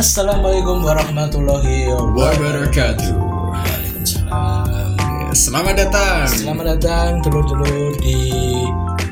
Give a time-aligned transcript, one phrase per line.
[0.00, 3.12] Assalamualaikum warahmatullahi wabarakatuh.
[3.20, 4.96] Waalaikumsalam.
[5.36, 6.24] Selamat datang.
[6.24, 8.16] Selamat datang dulur-dulur di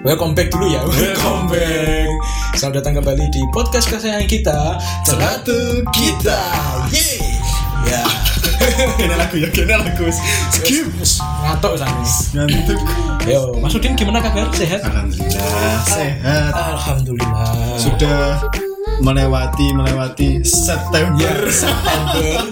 [0.01, 0.81] Welcome back dulu ya.
[0.89, 2.09] Welcome back.
[2.57, 6.41] Selamat datang kembali di podcast kesayangan kita Celatu kita.
[6.89, 7.37] Yeay.
[7.85, 8.09] Ya.
[8.97, 10.09] Kena lagu ya, kena lagu.
[10.57, 10.89] Skip.
[10.97, 12.01] Wis Ngatuk sana.
[12.33, 12.81] Ngantuk.
[13.29, 14.49] Yo, Mas Udin gimana kabar?
[14.57, 14.81] Sehat?
[14.89, 16.53] Alhamdulillah sehat.
[16.57, 17.77] Alhamdulillah.
[17.77, 18.41] Sudah
[19.03, 21.15] melewati melewati September.
[21.19, 22.43] Ya, September.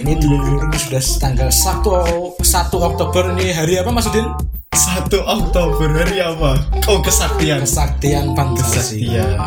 [0.00, 4.28] ini ini sudah tanggal 1 1 Oktober ini hari apa Mas Udin?
[4.74, 6.58] 1 Oktober hari apa?
[6.90, 7.62] Oh kesaktian.
[7.62, 8.74] Kesaktian Pancasila.
[8.80, 9.38] Kesaktian.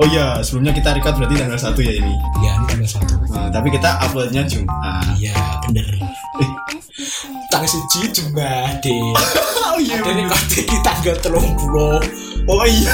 [0.00, 2.14] Oh iya, sebelumnya kita record berarti tanggal 1 ya ini.
[2.40, 3.36] Ya, ini tanggal 1.
[3.36, 5.12] Nah, tapi kita uploadnya Jumat.
[5.20, 5.36] Iya,
[5.68, 5.88] bener.
[7.52, 8.96] Tanggal siji Jumat deh.
[9.70, 10.02] Oh iya.
[10.02, 10.26] Ada nih
[10.66, 12.02] di tanggal telung puluh.
[12.50, 12.90] Oh iya.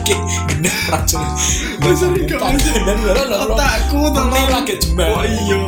[0.00, 0.16] Oke,
[0.48, 1.20] bener racun.
[1.84, 3.16] Bener, bener.
[3.52, 4.48] Otakku tolong.
[4.48, 5.12] lagi Jumat.
[5.12, 5.60] Oh iya.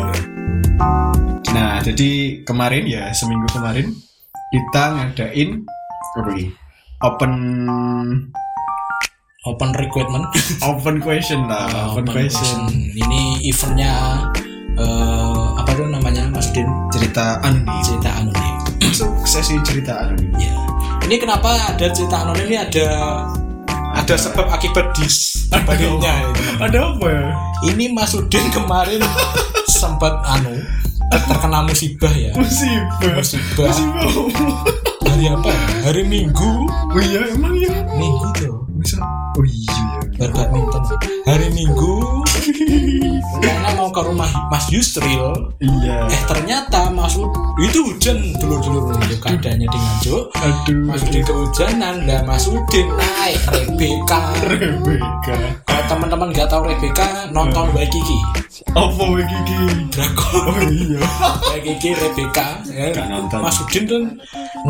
[1.52, 3.92] Nah, jadi kemarin ya, seminggu kemarin
[4.48, 5.60] kita ngadain
[6.16, 6.44] apa ini?
[7.04, 7.32] Open
[9.42, 10.30] Open recruitment.
[10.70, 12.72] open question lah, open, question.
[12.94, 14.24] Ini eventnya
[14.78, 16.70] eh, apa tuh namanya Mas Din?
[16.94, 17.82] Cerita anonim.
[17.84, 18.54] Cerita anonim.
[18.80, 20.30] Masuk sesi cerita anonim.
[20.38, 20.54] Ya.
[21.04, 22.88] Ini kenapa ada cerita anonim ini ada
[24.02, 25.06] ada sebab akibat di
[25.46, 26.34] teman-teman.
[26.58, 27.26] Ada apa ya?
[27.70, 28.98] Ini Mas Udin kemarin
[29.70, 30.58] sempat anu
[31.30, 32.34] terkena musibah ya.
[32.34, 33.14] Musibah.
[33.14, 33.70] Musibah.
[33.70, 34.10] Musibah.
[35.06, 35.48] Hari apa?
[35.54, 35.66] ya?
[35.86, 36.66] Hari Minggu.
[36.66, 37.70] Oh iya, emang ya.
[37.94, 38.66] Minggu tuh.
[38.82, 38.98] Bisa.
[39.38, 39.81] Oh iya.
[40.22, 40.82] Berbadminton.
[41.26, 42.22] Hari Minggu.
[43.42, 45.50] Karena mau ke rumah Mas Yusril.
[45.58, 46.06] Iya.
[46.06, 47.18] Eh ternyata Mas
[47.58, 50.24] itu hujan dulu-dulu itu keadaannya di Nganjuk.
[50.38, 50.86] Aduh.
[50.86, 54.30] Mas Udin kehujanan, lah Mas Udin naik Rebecca.
[54.46, 55.34] Rebecca.
[55.66, 58.18] Kalau teman-teman nggak tahu Rebecca, nonton Waikiki.
[58.78, 59.90] Apa begini?
[59.90, 60.54] Drakor.
[60.54, 61.02] Oh iya.
[61.50, 62.62] Waikiki Rebecca.
[62.70, 62.94] Ya.
[62.94, 63.38] Nggak nonton.
[63.42, 64.02] Mas Udin tuh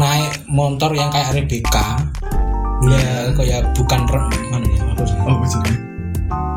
[0.00, 2.00] naik motor yang kayak Rebecca.
[3.32, 5.16] Ya kayak bukan rem mana ya apa sih?
[5.24, 5.60] Apa sih?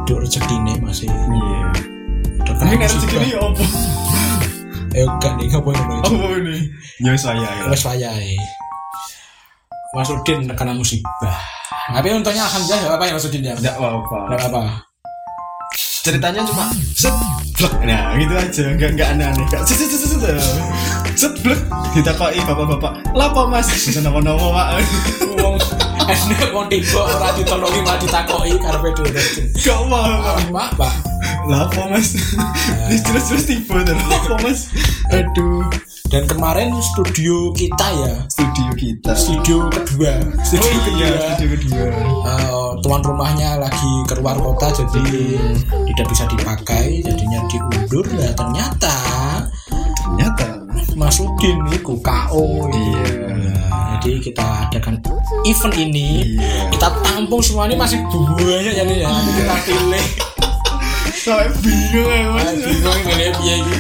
[0.03, 1.07] Duk rezekine masih.
[1.07, 1.61] Iya.
[2.43, 3.63] terkena Ini kan rezeki ini apa?
[4.91, 6.11] Eh enggak nih enggak boleh ngono itu.
[6.19, 6.55] Apa ini?
[6.99, 7.71] Ya saya ya.
[7.71, 8.35] Wes wayahe.
[9.95, 11.39] Mas Udin kena musibah.
[11.95, 13.53] Tapi untungnya alhamdulillah enggak apa ya Mas Udin ya.
[13.55, 14.17] Tidak apa-apa.
[14.35, 14.61] Enggak apa.
[16.03, 17.15] Ceritanya cuma set
[17.55, 17.71] blek.
[17.87, 18.63] Nah, gitu aja.
[18.67, 19.47] Enggak enggak aneh-aneh.
[19.47, 20.35] Enggak set set set set.
[21.15, 21.63] Set blek.
[21.95, 22.99] Ditakoi bapak-bapak.
[23.15, 23.71] Lapa Mas?
[23.71, 24.67] Bisa napa-napa, Pak.
[25.39, 25.54] Wong
[26.05, 29.21] enek wong tiba ora ditolongi malah ditakoki karepe dhewe.
[29.55, 30.37] Gak mau.
[30.53, 30.93] Mak, Pak.
[31.45, 32.17] Lapa Mas?
[32.89, 33.97] Ini jelas-jelas tiba dan
[34.41, 34.69] Mas?
[35.09, 35.65] Aduh.
[36.05, 39.11] Dan kemarin studio kita ya, Studio kita.
[39.17, 40.13] studio kedua,
[40.45, 41.01] studio Oh kedua.
[41.01, 41.85] iya, studio kedua.
[42.29, 45.01] Eh, tuan rumahnya lagi keluar kota jadi
[45.91, 48.95] tidak bisa dipakai jadinya diundur nah ternyata
[49.97, 50.64] Ternyata.
[50.93, 53.03] Mas Udin itu KO Iya.
[53.65, 55.01] Nah, jadi kita adakan
[55.43, 56.69] event ini Iya.
[56.69, 60.05] kita tampung semua ini masih banyak ya nih ya kita pilih
[61.15, 62.53] Sampai bingung ya Mas.
[62.53, 63.25] Bingung piye
[63.57, 63.75] iki.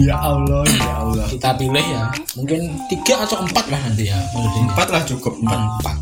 [0.00, 1.24] Ya Allah, ya Allah.
[1.26, 4.16] kita pilih ya mungkin tiga atau empat lah nanti ya
[4.62, 5.32] Empat lah cukup.
[5.38, 5.60] Empat.
[5.60, 5.96] empat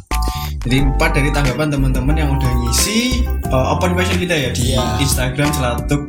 [0.58, 4.98] Jadi empat dari tanggapan teman-teman yang udah ngisi uh, open question kita ya di Iya.
[4.98, 6.02] Instagram celatuk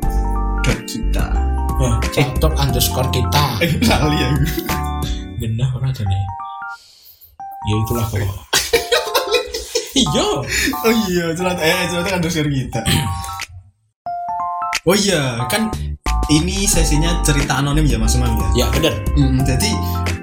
[0.86, 1.26] kita.
[1.80, 1.96] Wah,
[2.60, 4.28] underscore kita Eh lali ya.
[5.40, 6.20] Genah ora jane.
[7.72, 8.20] Ya itulah kok.
[10.04, 10.28] iya.
[10.84, 12.84] Oh iya, celatuk eh celatuk underscore kita.
[14.84, 15.72] Oh iya, kan
[16.28, 18.48] ini sesinya cerita anonim ya Mas Umam ya.
[18.64, 19.00] Ya bener.
[19.16, 19.72] Hmm, jadi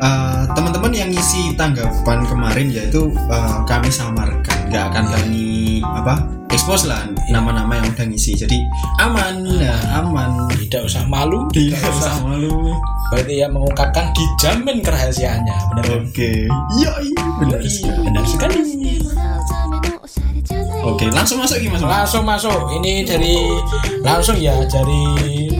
[0.05, 6.15] uh, teman-teman yang ngisi tanggapan kemarin yaitu uh, kami samarkan, nggak akan kami apa
[6.51, 8.33] expose lah nama-nama yang udah ngisi.
[8.34, 8.57] Jadi
[8.98, 10.48] aman, ya aman.
[10.57, 11.47] Tidak usah malu.
[11.53, 12.72] Tidak usah malu.
[13.13, 15.57] Berarti ya mengungkapkan dijamin kerahasiaannya.
[15.71, 15.98] Bener kan?
[16.03, 16.30] Oke,
[16.80, 18.03] iya iya benar Iya, sekali.
[18.03, 18.59] benar sekali.
[20.86, 21.83] Oke, langsung masuk gimana?
[22.03, 22.71] Langsung masuk.
[22.78, 23.34] Ini dari
[24.07, 25.03] langsung ya dari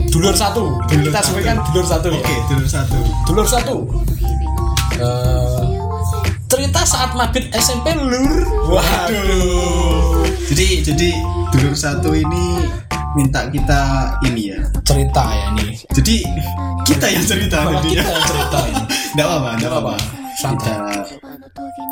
[0.07, 0.71] dulur satu.
[0.87, 2.19] Dulur Kita sebutkan dulur satu ya.
[2.19, 2.97] Oke, dulu satu.
[3.27, 3.75] Dulur satu.
[4.97, 5.56] Eh,
[6.47, 8.43] cerita saat mabit SMP lur.
[8.67, 10.23] Waduh.
[10.47, 11.09] Jadi jadi
[11.51, 12.63] dulur satu ini
[13.13, 13.81] minta kita
[14.23, 14.59] ini ya.
[14.81, 15.75] Cerita ya ini.
[15.91, 16.15] Jadi
[16.83, 18.03] kita yang cerita Malah kita ya.
[18.05, 18.83] yang cerita ini.
[19.13, 19.93] Enggak apa-apa, enggak apa-apa.
[20.37, 20.75] Santai.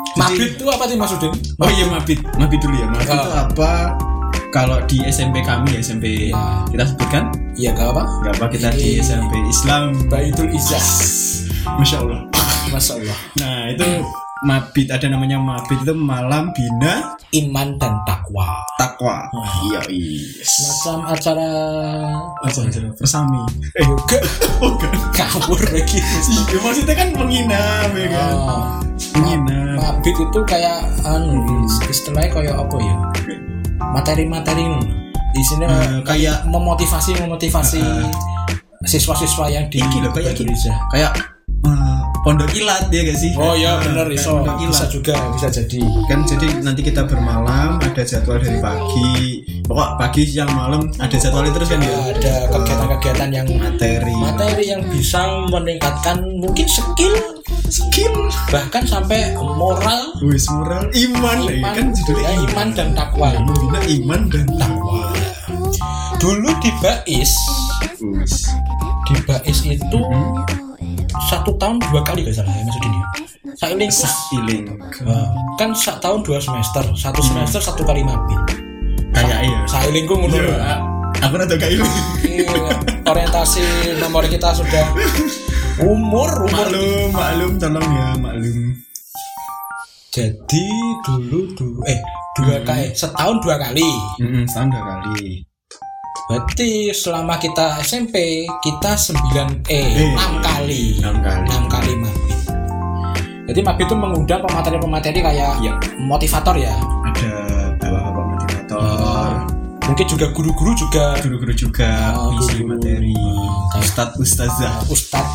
[0.06, 1.32] Kita Mabit itu apa sih Mas Udin?
[1.58, 2.86] Oh iya mabit, mabit dulu ya.
[2.88, 3.20] Mabit Ah.
[3.20, 3.72] itu apa?
[4.48, 6.64] Kalau di SMP kami SMP Ah.
[6.66, 8.02] kita sebutkan Iya gak apa?
[8.22, 9.92] nggak apa kita di Ini- SMP Islam.
[10.08, 10.80] Baitul Izzah.
[11.74, 12.20] Masya Allah.
[12.68, 13.18] Masya Allah.
[13.36, 13.84] Nah itu
[14.44, 18.60] mabit ada namanya mabit itu malam bina iman dan takwa.
[18.76, 19.24] Takwa.
[19.32, 19.48] Wah.
[19.64, 21.48] iya iya macam acara
[22.44, 23.40] apa aja persami
[23.80, 24.20] eh enggak
[24.60, 25.98] oh kan kabur lagi.
[26.04, 28.34] Iya maksudnya kan menghina ya kan?
[28.36, 29.36] Oh,
[29.80, 31.40] mabit itu kayak anu
[31.88, 32.94] istilahnya kayak apa ya?
[33.96, 34.68] Materi-materi
[35.32, 38.08] di sini Eh, kayak memotivasi memotivasi Eh,
[38.84, 40.36] siswa-siswa yang di Iki loh, kayak.
[40.36, 40.72] Riza.
[40.92, 41.12] kayak
[41.64, 43.30] eh, pondok kilat ya gak sih?
[43.38, 44.42] Oh ya Eh, bener iso.
[44.42, 44.70] Pondok kilat.
[44.74, 45.78] bisa juga bisa jadi.
[46.10, 49.14] Kan jadi nanti kita bermalam ada jadwal dari pagi.
[49.62, 51.94] Pokok pagi siang malam ada jadwal terus kan ya?
[52.10, 54.14] Ada kegiatan-kegiatan yang materi.
[54.18, 55.22] materi yang bisa
[55.54, 57.14] meningkatkan mungkin skill.
[57.70, 58.14] Skill.
[58.50, 60.10] Bahkan sampai moral.
[60.26, 62.68] Wis moral iman, ya iman, kan judulnya ya, iman.
[62.74, 63.28] dan takwa.
[63.38, 65.06] Membina iman dan takwa.
[66.18, 67.32] Dulu di Bais
[69.06, 70.00] di Bais itu
[71.30, 73.06] satu tahun dua kali gak salah ya maksudnya dia
[73.56, 73.88] Sailing
[74.36, 74.64] iling
[75.06, 78.36] Wah, kan sak tahun dua semester satu semester satu kali mabit
[79.14, 79.58] kayak iya.
[79.64, 80.76] Sailingku ngono Iya,
[81.24, 81.94] aku rada gak iling
[82.26, 82.52] Iya,
[83.06, 83.62] orientasi
[84.02, 84.84] nomor kita sudah
[85.80, 86.50] umur umur.
[86.52, 88.58] Maklum maklum tolong ya maklum.
[90.12, 90.66] Jadi
[91.04, 92.00] dulu dulu eh
[92.40, 93.88] dua kali setahun dua kali.
[94.20, 95.44] Mm-mm, setahun dua kali
[96.26, 100.98] berarti selama kita SMP kita 9 eh Eh, 6 kali.
[100.98, 101.46] Enam kali.
[101.46, 102.34] 6 kali mabit
[103.46, 105.72] jadi mabit itu mengundang pemateri-pemateri kayak Iya.
[106.02, 106.74] motivator ya?
[107.06, 107.30] Ada
[107.78, 109.28] bapak-bapak motivator.
[109.86, 111.14] Mungkin juga guru-guru juga.
[111.22, 112.74] Guru-guru juga Oh, isi guru.
[112.74, 113.14] materi.
[113.70, 114.74] Kayak- ustadz ustazah.
[114.90, 115.26] Ustad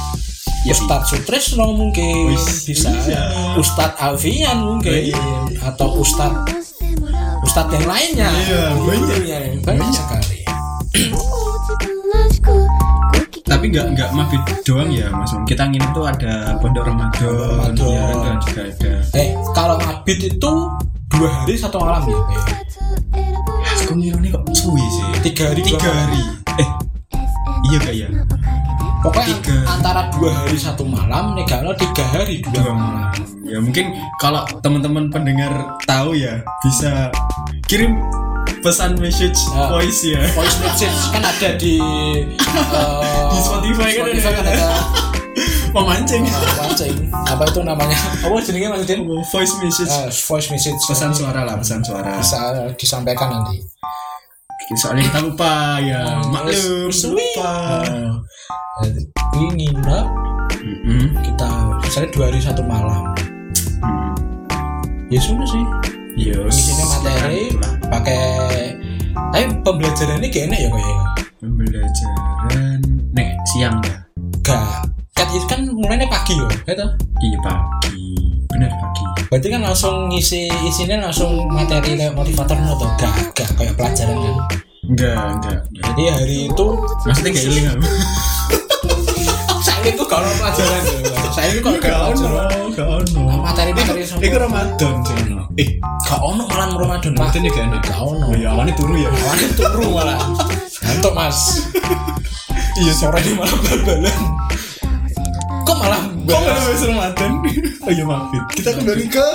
[0.61, 2.93] Ya, Ustadz Sutresno mungkin Wis, bisa.
[2.93, 3.17] bisa.
[3.57, 5.09] Ustadz Alfian mungkin.
[5.09, 5.17] Iya.
[5.63, 6.51] atau Ustadz
[7.41, 8.29] Ustadz yang lainnya.
[8.29, 9.65] Iya, banyak.
[9.65, 9.89] Banyak.
[9.89, 10.40] sekali
[13.61, 15.31] tapi nggak nggak mabit doang ya mas.
[15.45, 17.77] Kita nginep tuh ada pondok ramadan Ramadan.
[17.77, 18.91] ya kan juga ada.
[19.13, 20.51] Eh kalau mabit itu
[21.11, 22.17] dua hari satu malam ya?
[22.17, 22.61] Pak?
[23.91, 25.03] aku ngira kok suwi sih?
[25.29, 26.21] Tiga hari tiga hari.
[26.63, 26.69] Eh
[27.69, 28.07] iya gak ya?
[29.01, 29.57] Pokoknya Tiga.
[29.67, 33.09] antara dua hari satu malam nih kalau tiga hari dua, dua malam.
[33.11, 33.11] malam.
[33.45, 33.85] Ya mungkin
[34.21, 37.11] kalau teman-teman pendengar tahu ya bisa
[37.67, 37.99] kirim
[38.61, 39.67] pesan message Ya.
[39.67, 40.21] voice ya.
[40.33, 40.97] Voice message.
[41.09, 42.17] Kan ada di eh,
[43.31, 44.13] Di Spotify kan ada.
[44.13, 44.67] Spotify kan ada.
[45.75, 46.23] Memancing.
[46.27, 46.95] Eh, pancing.
[47.25, 47.95] apa itu namanya?
[48.19, 49.07] Apa jenenge Mas Udin?
[49.07, 49.87] Voice message.
[49.89, 50.75] Eh, voice message.
[50.83, 52.19] Pesan suara lah pesan suara.
[52.19, 52.37] Bisa
[52.75, 53.63] disampaikan nanti.
[54.75, 55.99] Soalnya kita lupa ya.
[56.23, 57.51] Hmm, maklum lupa.
[58.83, 58.87] Eh,
[59.35, 60.05] ini nginep
[60.61, 61.03] Mm-mm.
[61.25, 61.49] kita
[61.81, 63.03] misalnya dua hari satu malam.
[63.81, 64.13] Hmm.
[65.09, 65.63] ya sudah sih
[66.19, 67.43] Ya, isinya materi.
[67.87, 68.21] Pakai
[69.31, 70.95] tapi pembelajaran ini enak ya kayaknya
[71.39, 72.79] pembelajaran
[73.15, 73.95] nek siang ya
[74.43, 74.87] gak.
[75.15, 76.85] Kan itu kan mulainya pagi ya gitu
[77.23, 78.03] iya pagi.
[78.51, 79.03] Benar pagi.
[79.31, 83.49] Berarti kan langsung ngisi isinya langsung materi kayak motivator atau gak gak.
[83.55, 84.35] Kayak pelajaran kan?
[84.81, 86.65] Enggak enggak jadi hari itu
[87.07, 87.87] maksudnya gak iling aku
[89.85, 90.83] itu kalau pelajaran
[91.31, 93.21] saya itu kalau gak pelajaran gak ono.
[93.41, 95.15] Materi-materi Iku- iku Ramadan sih
[95.59, 95.69] eh
[96.07, 97.77] gak ono malam Ramadan ya gak ono.
[97.81, 98.25] Gak ono.
[98.31, 99.09] Oh ya awannya turu ya.
[99.09, 100.17] Awannya turu malah.
[100.81, 101.37] Ngantuk mas.
[102.81, 104.17] Iya sore di malam bal-balan.
[105.67, 107.31] Kok malah kok gak ada Ramadan?
[107.81, 109.25] Oh iya maafin kita kembali ke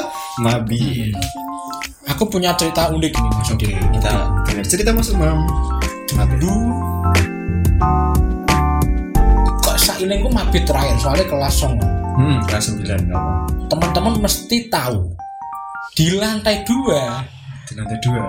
[0.41, 1.11] Nabi.
[2.07, 3.49] Aku punya cerita unik nih mas.
[3.51, 4.11] Oke kita
[4.65, 5.43] cerita mas Umam.
[6.17, 6.55] Dulu
[9.97, 11.75] sailing ku mabit terakhir soalnya kelas song
[12.17, 13.21] hmm kelas 9 apa
[13.67, 15.09] teman-teman mesti tahu
[15.93, 17.25] di lantai dua
[17.65, 18.23] di lantai dua.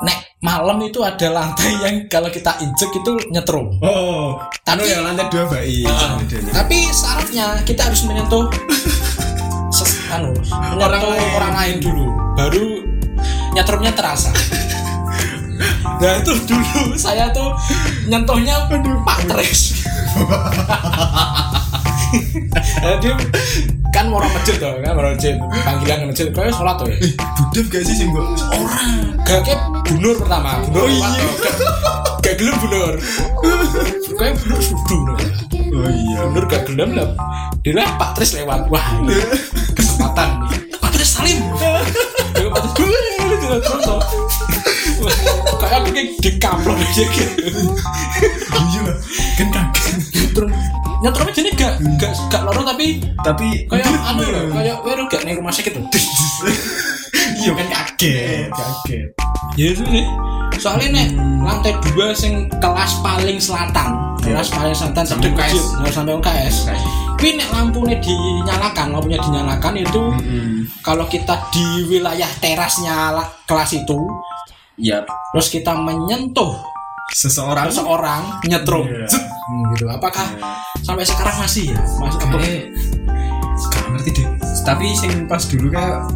[0.00, 3.76] nek malam itu ada lantai yang kalau kita injek itu nyetrum.
[3.80, 6.52] Oh Tapi- tapi yang lantai dua baik Ah, lantai dua.
[6.54, 8.46] tapi syaratnya kita harus menyentuh
[9.68, 11.30] ses, anu, menyentuh Orang lain.
[11.34, 12.66] orang lain dulu baru
[13.52, 14.30] nyetrumnya terasa
[16.02, 17.54] nah itu dulu saya tuh
[18.08, 18.66] nyentuhnya
[19.06, 19.60] Pak Tres
[22.82, 23.08] jadi
[23.92, 25.36] kan mau orang masjid tuh kan orang masjid.
[25.62, 26.26] Panggilan ke masjid.
[26.32, 26.96] Kau sholat tuh ya?
[26.96, 28.24] Eh budef gak sih sih gua?
[28.50, 29.20] Orang.
[29.22, 31.08] Gak kayak bunur pertama bunur Oh, iya.
[32.24, 32.92] gak, gelem bunur.
[34.16, 34.98] Kayak bunur sudu
[35.76, 36.20] oh iya.
[36.32, 37.08] Nur gak gelem lah.
[37.62, 38.66] Dia lah Pak Tris lewat.
[38.72, 38.86] Wah,
[39.76, 40.50] kesempatan nih.
[40.80, 41.38] Pak Tris salim.
[42.52, 42.72] Pak Tris
[45.54, 47.62] Kayak aku kayak dikaplok aja gitu.
[48.52, 48.96] iya lah
[49.34, 49.94] kan kaget
[50.32, 50.52] Terus
[51.00, 55.34] nyetrumnya jadi gak gak gak loro tapi tapi kayak anu ya, kayak weru gak nih
[55.34, 55.84] rumah sakit tuh.
[57.34, 59.08] iya kan kaget kaget
[59.52, 60.06] Ya itu sih.
[60.54, 65.60] Soalnya nek lantai dua sing kelas paling selatan, kelas paling selatan Sampai UKS.
[65.90, 66.56] Sampai UKS.
[67.12, 70.66] tapi nek lampunya dinyalakan lampunya dinyalakan itu Mm-mm.
[70.80, 73.94] kalau kita di wilayah terasnya la- kelas itu
[74.82, 76.58] ya terus kita menyentuh
[77.14, 79.06] seseorang seseorang nyetrum Iya.
[79.06, 79.22] Zet.
[79.22, 80.26] Hmm, gitu apakah
[80.82, 82.36] sampai sekarang masih ya mas apa
[83.62, 84.26] gak ngerti deh.
[84.64, 86.06] Tapi sing pas dulu kayak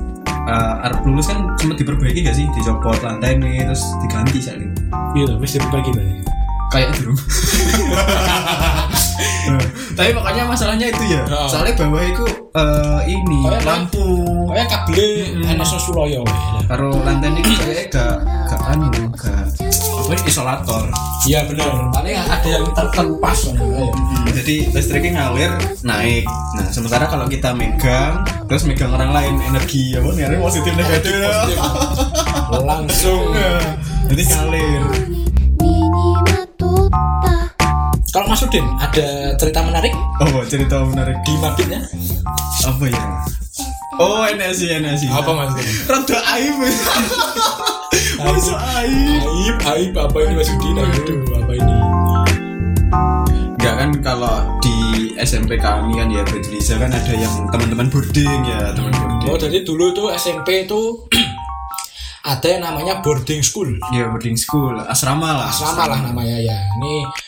[0.49, 2.47] uh, Arab lulus kan sempat diperbaiki gak sih?
[2.55, 4.73] Dicopot lantai nih terus diganti saling.
[5.13, 6.15] gitu wis dibagi tadi
[6.73, 7.15] Kayak dulu.
[9.97, 11.25] Tapi makanya masalahnya itu ya.
[11.27, 11.49] Oh.
[11.49, 14.05] Soalnya bawah itu uh, ini Kayak lampu.
[14.47, 15.53] kayak kabel Mm-mm.
[15.53, 16.21] enak Suloyo
[16.67, 18.15] Karo lantai ini kayak gak
[18.47, 19.47] gak anu gak
[20.07, 20.85] apa ini, isolator.
[21.25, 23.91] iya benar paling ada yang terkelupas Hmm,
[24.31, 25.51] jadi listriknya ngalir
[25.83, 26.23] naik.
[26.55, 31.19] Nah sementara kalau kita megang terus megang orang lain energi apa nih positif negatif.
[32.63, 33.75] langsung Nah,
[34.07, 34.83] Jadi ngalir.
[38.17, 39.93] Kalau Mas Udin ada cerita menarik?
[40.25, 41.85] Oh, cerita menarik di mabitnya?
[42.65, 43.03] Apa ya?
[44.01, 45.13] Oh, NSI, NSI.
[45.13, 45.53] Apa Mas?
[45.85, 46.57] Rada aib.
[48.25, 49.21] Masa aib?
[49.21, 50.81] Aib, aib apa ini Mas Udin?
[50.81, 51.77] Aduh, apa ini?
[53.61, 58.73] Enggak kan kalau di SMP kami kan ya Bedrisa kan ada yang teman-teman boarding ya
[58.73, 59.01] teman hmm.
[59.13, 59.29] boarding.
[59.29, 61.05] Oh jadi dulu tuh SMP itu
[62.33, 63.69] ada yang namanya boarding school.
[63.93, 65.53] Iya boarding school asrama lah.
[65.53, 65.93] Asrama, asrama.
[65.93, 66.57] lah namanya ya.
[66.81, 67.26] Ini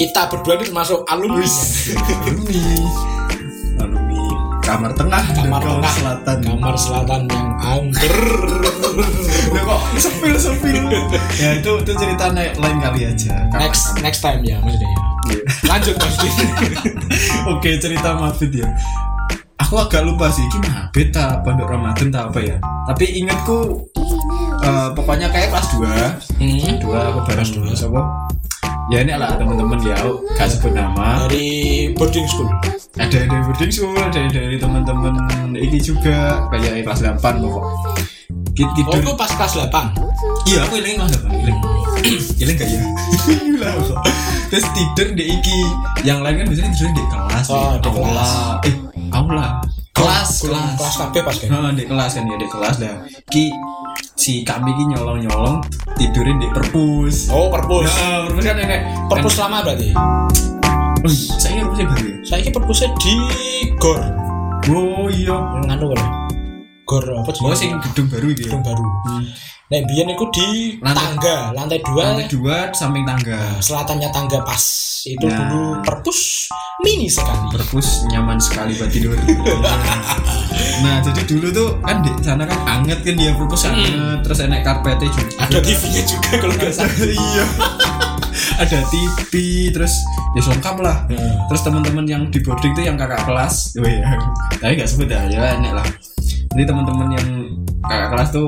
[0.00, 2.64] kita berdua ini termasuk alumni Alumni.
[3.76, 4.24] Alumni
[4.64, 6.36] kamar tengah kamar tengah selatan.
[6.40, 8.16] kamar selatan yang angker
[8.90, 10.84] Loh, kok sepil sepil.
[11.36, 13.44] ya itu itu cerita naik lain kali aja.
[13.52, 15.00] Kamar- next next time ya maksudnya ya.
[15.30, 15.42] Iya.
[15.68, 16.16] lanjut Mas
[17.52, 18.68] Oke cerita mabit ya.
[19.60, 22.56] Aku agak lupa sih, ini mabit tak pondok Ramadan tak apa ya.
[22.88, 23.84] Tapi ingatku
[24.64, 26.80] eh, pokoknya kayak kelas 2 hmm.
[26.80, 28.00] dua apa bareng dulu siapa?
[28.90, 31.30] Ya ini lah teman-teman ya, aku gak sebut nama.
[31.30, 32.50] dari boarding school
[32.98, 35.14] Ada yang dari boarding school, ada yang dari teman-teman
[35.54, 37.64] ini juga kayak kelas 8 pokok.
[38.50, 38.98] Kita oh tidur.
[38.98, 39.94] itu pas kelas 8
[40.50, 41.58] Iya, aku ilang kelas 8, ilang.
[42.42, 42.80] Ilang gak ya?
[44.50, 45.60] Terus tidur di iki.
[46.02, 47.46] Yang lain kan biasanya tidur di kelas.
[47.46, 48.30] Oh, di kelas.
[48.66, 48.74] Eh,
[49.14, 49.48] aula.
[49.92, 50.94] Kelas, kelas kelas.
[51.02, 52.94] KB pas kan Nah, di kelas kan ya di kelas lah.
[53.26, 53.50] Ki
[54.14, 55.56] si kami ki nyolong nyolong
[55.94, 57.28] tidurin di perpus.
[57.28, 58.80] oh perpus Nah, perpus kan enek.
[59.06, 59.88] perpus lama berarti
[61.00, 62.16] oh, saya perpusnya baru ya.
[62.22, 63.14] saya ini perpusnya di
[63.76, 64.00] gor
[64.68, 65.32] Oh iya.
[65.32, 66.00] yang nganu kan
[66.84, 68.46] gor apa sih Oh, sing gedung baru itu ya.
[68.46, 69.24] gedung baru Hmm.
[69.70, 73.38] biar itu di Lantai- tangga lantai dua Lantai dua samping tangga.
[73.58, 74.62] selatannya tangga pas
[75.06, 75.48] itu Nah.
[75.48, 79.16] dulu perpus mini sekali perpus nyaman sekali buat tidur.
[80.84, 83.92] nah jadi dulu tuh kan di sana kan anget kan dia perpus anget
[84.24, 85.32] terus enak karpetnya juga.
[85.40, 87.44] ada TV-nya juga kalau nggak salah iya.
[88.56, 89.32] ada TV
[89.72, 89.94] terus
[90.30, 90.96] ya lengkap lah.
[91.10, 94.06] Nah, Terus teman-teman yang di boarding tuh yang kakak kelas, oh iya,
[94.62, 95.86] tapi nggak sebut ya, ya enak lah.
[96.54, 97.26] Jadi teman-teman yang
[97.82, 98.46] kakak kelas tuh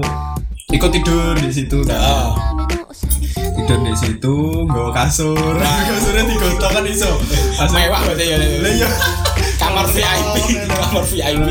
[0.71, 1.99] ikut tidur di situ kan.
[1.99, 2.30] ah
[3.62, 5.54] tidur di situ nggawa kasur.
[5.54, 7.11] Nah, kasurnya digotong kan iso
[7.71, 8.37] mewah berarti ya.
[8.42, 8.88] Iya.
[9.62, 11.49] Kamar VIP kamar VIP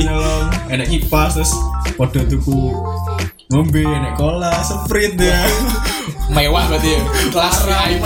[0.68, 1.52] enak kipas terus
[1.96, 2.76] podo tuku
[3.48, 5.40] ngombe enak cola sprint ya
[6.36, 7.02] mewah berarti ya.
[7.32, 8.06] Kelas VIP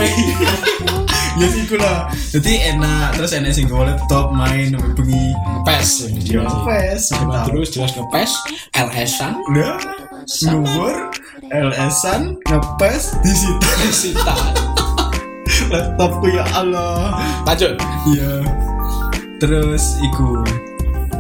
[1.36, 3.18] ya sih kula jadi enak.
[3.18, 5.26] Terus enak sing laptop main sampai bengi.
[5.66, 6.06] Pes.
[6.14, 6.46] Iya.
[6.46, 7.10] Pes
[7.50, 8.32] terus jelas ngepes
[8.78, 9.42] LS-an
[10.48, 11.14] luar
[11.46, 14.36] LS-an ngepes di situ sita
[15.70, 17.14] laptopku ya Allah
[17.44, 17.78] lanjut
[18.08, 18.42] iya
[19.38, 20.42] terus iku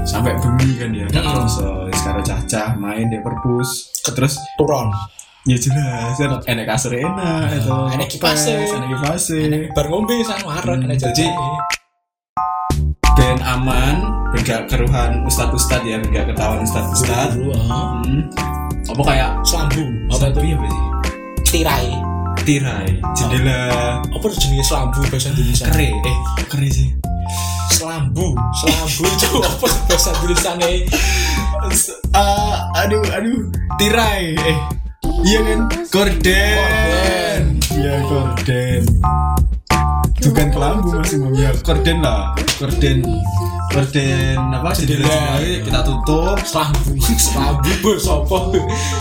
[0.03, 1.33] sampai bengi kan ya gak Mm-mm.
[1.45, 3.69] kerasa sekarang cacah main di perpus
[4.03, 4.89] terus turun
[5.45, 7.69] Ya jelas, kan enak kasur enak itu.
[7.69, 8.65] enak kipasnya.
[8.65, 9.69] enak kipasnya.
[9.77, 11.29] bar ngombe sana warung Hmm, enak jadi-
[13.13, 13.95] Ben aman,
[14.33, 17.29] ben gak keruhan ustad ustad ya, ben gak ketahuan ustad ustad.
[17.61, 17.93] ah.
[18.01, 18.25] Hmm.
[18.85, 20.39] Apa kayak selambu apa itu?
[20.45, 20.83] Apa sih?
[21.45, 21.87] tirai.
[22.45, 23.57] Tirai, jendela,
[24.05, 25.65] apa jenis selambu bahasa Indonesia?
[25.65, 26.89] Kere, eh kere sih.
[27.71, 30.77] selambu selambu itu apa bahasa Indonesia nih
[31.73, 34.57] S- ah, aduh, aduh, tirai, eh
[35.25, 37.41] iya kan, Gorden.
[37.73, 38.81] iya gorden.
[40.21, 42.97] Bukan kelambu masih mau ya gorden lah, gorden,
[43.75, 48.39] gorden apa jendela kita tutup, selambu selambu apa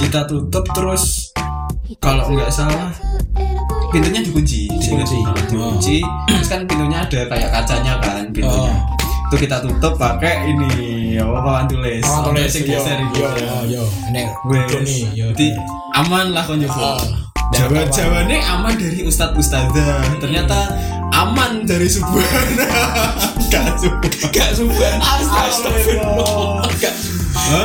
[0.02, 1.31] kita tutup terus.
[2.02, 2.90] Kalau nggak salah.
[3.95, 5.14] Pintunya dikunci Dikunci.
[5.23, 5.54] Dikunci.
[5.54, 5.97] dikunci.
[6.26, 8.75] Terus kan pintunya ada kayak kacanya kan pintunya.
[9.31, 12.02] Itu kita tutup pakai ini apa papan tulis.
[12.02, 13.31] Papan tulis yo geser gitu yo
[13.71, 15.31] yo yo.
[15.31, 15.54] Jadi
[15.95, 16.99] aman lah kan Ah.
[17.54, 20.75] Jawa Jawa ini aman dari ustadz ustadzah ternyata
[21.14, 22.49] aman dari subuhan
[23.52, 24.99] gak subuh Gak sumpah.
[24.99, 26.66] Astagfirullah.
[26.76, 26.94] Gak.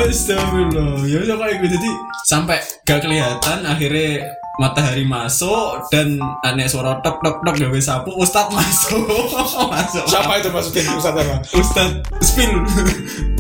[0.06, 1.90] Astagfirullah ya udah kayak gitu jadi
[2.24, 4.22] sampai gak kelihatan akhirnya
[4.56, 9.08] matahari masuk dan aneh suara tok tok tok gawe sapu ustad masuk
[9.72, 11.36] masuk Siapa itu maksudnya Ustaz apa?
[11.56, 11.90] ustad
[12.20, 12.54] spill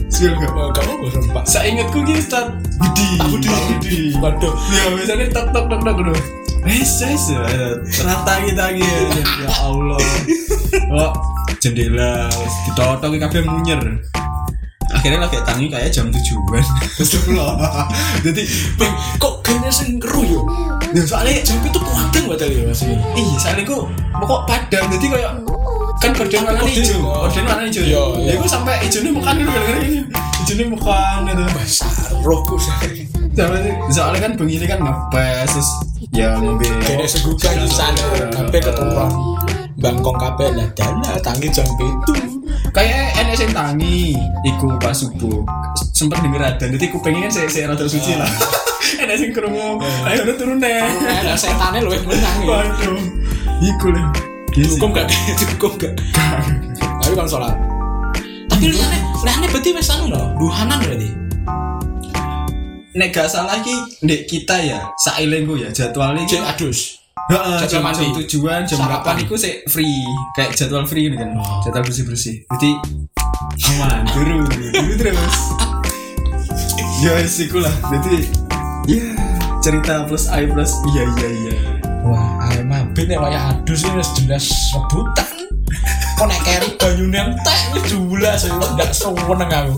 [0.10, 1.44] spill gak Oh, Gak mau sumpah.
[1.44, 3.50] saya ingatku ki ustad budi Pak Budi.
[3.52, 4.54] Budi Waduh.
[4.72, 5.98] ya biasanya tok tok tok tok
[6.66, 7.24] Wes, wes,
[8.00, 9.20] rata kita gitu.
[9.42, 10.00] Ya Allah.
[10.92, 11.12] Oh,
[11.58, 13.80] jendela wis ditotok kabeh munyer.
[14.90, 16.66] Akhirnya lagi tangi kayak jam tujuan.
[16.98, 17.86] Astagfirullah.
[18.26, 18.42] Jadi,
[18.76, 20.42] Bang, kok gini sing keru yo?
[20.90, 22.98] ya soalnya Jam itu puadeng batal ya Mas ini.
[23.14, 25.32] iya soalnya ku pokok padang jadi kayak
[26.02, 28.34] kan korden warna hijau korden warna hijau Iya, iya.
[28.34, 30.02] ya gue sampai hijaunya bukan dulu gara-gara ini
[30.42, 31.44] hijaunya bukan gitu
[32.26, 32.90] Rohku saya.
[32.90, 33.06] soalnya,
[33.90, 35.70] soalnya kan bengi kan ngepes terus
[36.14, 39.12] ya ngombe Kene segukan di sana kabeh keturun.
[39.80, 42.14] Bangkong kabeh lah dana tangi jam itu.
[42.76, 45.42] kayak enek sing tangi iku pas subuh
[45.96, 48.30] sempet denger adan jadi kupengnya kan saya saya rada suci lah
[49.02, 52.50] enek sing krungu ayo udah turun deh Ada setane luwih menang ya.
[52.50, 53.02] waduh
[53.64, 54.06] iku lah
[54.50, 55.08] Cukup gak?
[55.40, 55.94] Cukup gak?
[57.00, 57.54] Tapi kan sholat.
[58.50, 61.19] Tapi liane, liane berarti wes anu loh, duhanan berarti.
[62.98, 66.98] Nek gak salah ki ndek kita ya sailengku ya jadwalnya Cek adus.
[67.30, 68.10] Heeh, jam, mandi.
[68.10, 70.02] jam tujuan jam berapa itu saya free
[70.34, 71.62] kayak jadwal free ini kan Oh.
[71.62, 72.72] jadwal bersih bersih jadi
[73.78, 75.36] aman turu turu terus
[77.06, 78.26] ya siku lah jadi
[78.90, 79.06] ya
[79.62, 81.56] cerita plus I plus iya iya iya
[82.02, 85.30] Wah, ayo mabit nek wayah adus ini wis jelas rebutan.
[86.18, 89.76] Kok nek keri banyune entek wis jelas ya ndak seneng aku.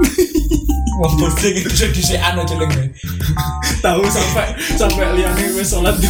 [1.00, 2.72] Wong bodeng itu bisa disekan aja leng.
[3.80, 5.96] tahu sampai sampai liane wes sholat.
[5.96, 6.08] Di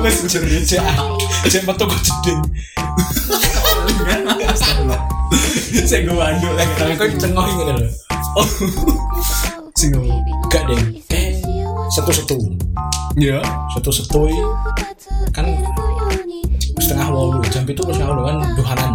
[0.00, 0.82] wes jerit Cek
[1.46, 2.40] cek metu kok jeding.
[5.82, 7.88] saya gue banduk lagi Tapi kok cengoh ngene lho.
[9.76, 9.92] sing
[10.48, 10.80] Gak deh.
[11.92, 12.36] Setu-setu.
[13.20, 13.38] ya
[13.76, 14.32] Setu-setu
[15.32, 15.44] kan
[16.80, 18.90] setengah wolu jam itu setengah wolu kan duhanan.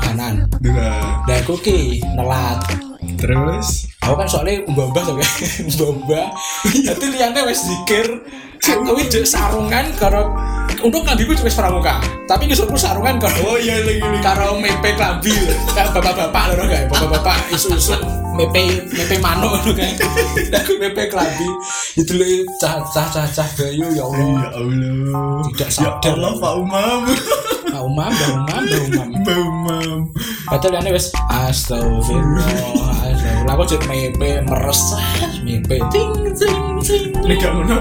[0.00, 0.34] Duhanan.
[0.64, 0.90] Dua
[1.28, 2.60] dan aku ki nelat
[3.20, 3.88] terus?
[4.04, 5.28] Aku kan soalnya mbah-mbah tuh kan
[5.68, 6.26] mbah-mbah
[6.84, 8.06] nanti liane wes zikir
[8.64, 10.32] aku itu sarungan karo
[10.80, 11.94] untuk ngambil gue cuma pramuka.
[12.24, 15.32] Tapi kesuku sarungan karo oh iya lagi lagi karo mepe klambi.
[15.72, 17.96] Kayak bapak-bapak loh kayak bapak-bapak isu-isu
[18.36, 19.92] mepe mepe manuk loh kan
[20.52, 21.48] dan aku mepe klambi.
[21.96, 22.28] Itu loh
[22.60, 25.44] cah cah cah cah ya ya Allah Allah.
[25.52, 26.12] Tidak ya sadar.
[26.16, 27.00] Allah Pak Umam
[27.84, 29.98] Mbak Umam Mbak Umam Mbak Umam Mbak Umam
[30.48, 34.80] Padahal liane wes astagfirullah astagfirullah aku jadi mepe meres
[35.44, 35.76] mepe.
[35.92, 37.12] Ting ting ting.
[37.24, 37.78] Ini gak mau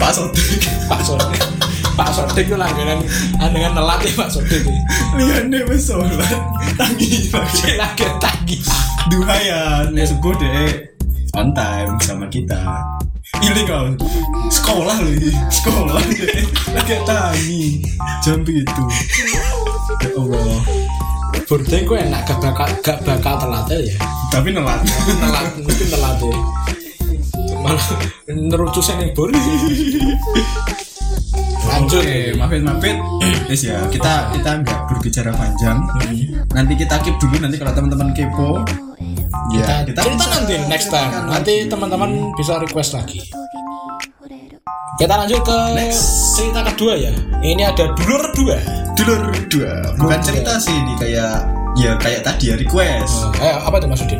[0.00, 0.64] Pak Sodik.
[0.88, 1.42] Pak Sodik.
[1.98, 3.04] Pak Sodik itu langganan
[3.52, 4.62] dengan nelat ya Pak Sodik.
[4.64, 4.70] Itu
[5.18, 6.40] liane wes sholat.
[6.78, 8.56] Tangi lagi lagi tagi
[9.10, 10.86] duha ya nek subuh deh
[11.34, 12.62] on time sama kita
[13.38, 13.86] kau.
[14.50, 16.02] Sekolah lagi sekolah.
[16.74, 17.64] Lagi tangi
[18.26, 18.84] jam itu
[19.30, 19.42] ya
[20.18, 20.62] Allah.
[21.46, 23.94] Burdeng gue enak gak bakal gak bakal telat ya.
[24.30, 24.80] Tapi nelat.
[25.06, 26.38] Telat mesti telat ya.
[27.60, 27.86] Malah
[28.30, 29.30] nerucusnya nih bor
[31.70, 32.96] lanjut Oke, maafin maafin.
[33.46, 35.78] Yes ya, kita kita nggak berbicara panjang.
[36.50, 38.62] Nanti kita keep dulu nanti kalau teman-teman kepo.
[39.50, 43.18] Ya, kita cerita bisa- nanti next kita time nanti teman-teman bisa request lagi
[44.94, 46.36] kita lanjut ke Next.
[46.36, 48.56] cerita kedua ya ini ada dulur dua
[48.94, 49.72] dulur dua.
[49.96, 53.32] Bukan cerita sih ini kayak ya kayak tadi ya request.
[53.40, 54.18] eh, apa itu maksudnya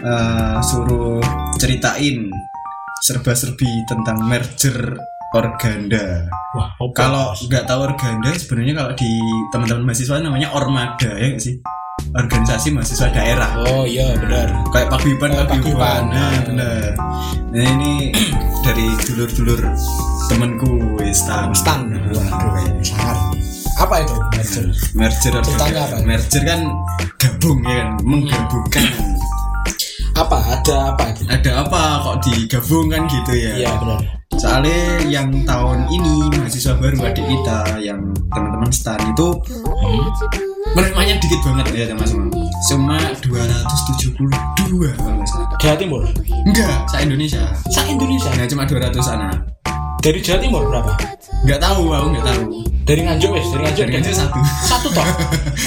[0.00, 1.20] Eh, suruh
[1.56, 2.26] ceritain
[3.00, 4.94] serba-serbi tentang merger
[5.32, 6.28] organda.
[6.52, 6.84] wah apa?
[6.92, 9.10] Kalau nggak tahu organda sebenarnya kalau di
[9.48, 11.56] teman-teman mahasiswa namanya ormada ya nggak sih?
[12.12, 13.50] Organisasi mahasiswa daerah.
[13.62, 16.02] oh iya benar kayak paguyuban Kayak paguyuban paguyuban.
[16.10, 16.90] nah benar
[17.48, 17.92] nah ini
[18.64, 19.60] dari dulur-dulur
[20.28, 20.70] temanku
[21.12, 23.18] Stan stan waduh sangat
[23.76, 24.64] apa itu merger
[24.94, 25.96] merger Ceritanya apa?
[26.04, 26.60] merger kan
[27.16, 28.84] gabung ya kan menggabungkan
[30.22, 30.38] apa?
[30.60, 33.52] Ada apa itu ada apa kok digabung kan gitu ya?
[33.66, 34.00] Iya benar.
[34.32, 34.80] Soalnya
[35.12, 38.00] yang tahun ini mahasiswa baru adik kita yang
[38.32, 39.28] teman-teman Stan itu
[40.72, 42.32] menerimanya dikit banget ya teman-teman.
[42.70, 44.16] Cuma 272
[44.96, 45.48] kalau nggak salah.
[45.60, 46.02] Jawa Timur?
[46.48, 47.44] Enggak sa Indonesia.
[47.68, 48.30] Sa Indonesia?
[48.32, 49.36] Nah, cuma 200 anak.
[50.02, 50.92] Dari Jawa Timur berapa?
[51.46, 52.42] Nggak tahu, aku nggak tahu.
[52.82, 54.40] dari Nganjuk wes dari Nganjuk Jadi aja satu.
[54.66, 55.06] satu toh?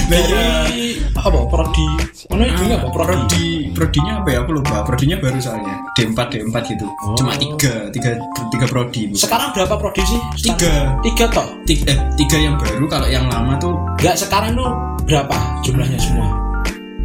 [0.05, 1.07] Nah, dari iya.
[1.17, 1.87] apa prodi?
[2.27, 3.15] Mana itu nggak apa prodi?
[3.15, 3.47] Prodi.
[3.71, 4.37] Prodinya apa ya?
[4.43, 4.75] Aku lupa.
[4.83, 5.75] Prodinya baru soalnya.
[5.95, 6.85] D4 D4 gitu.
[6.85, 7.15] Oh.
[7.15, 8.19] cuma tiga tiga
[8.51, 10.19] tiga prodi sekarang berapa prodi sih?
[10.51, 10.99] Tiga.
[10.99, 11.47] tiga toh?
[11.63, 14.69] Tiga, eh, tiga yang baru kalau yang lama tuh nggak sekarang tuh
[15.07, 16.27] berapa jumlahnya semua?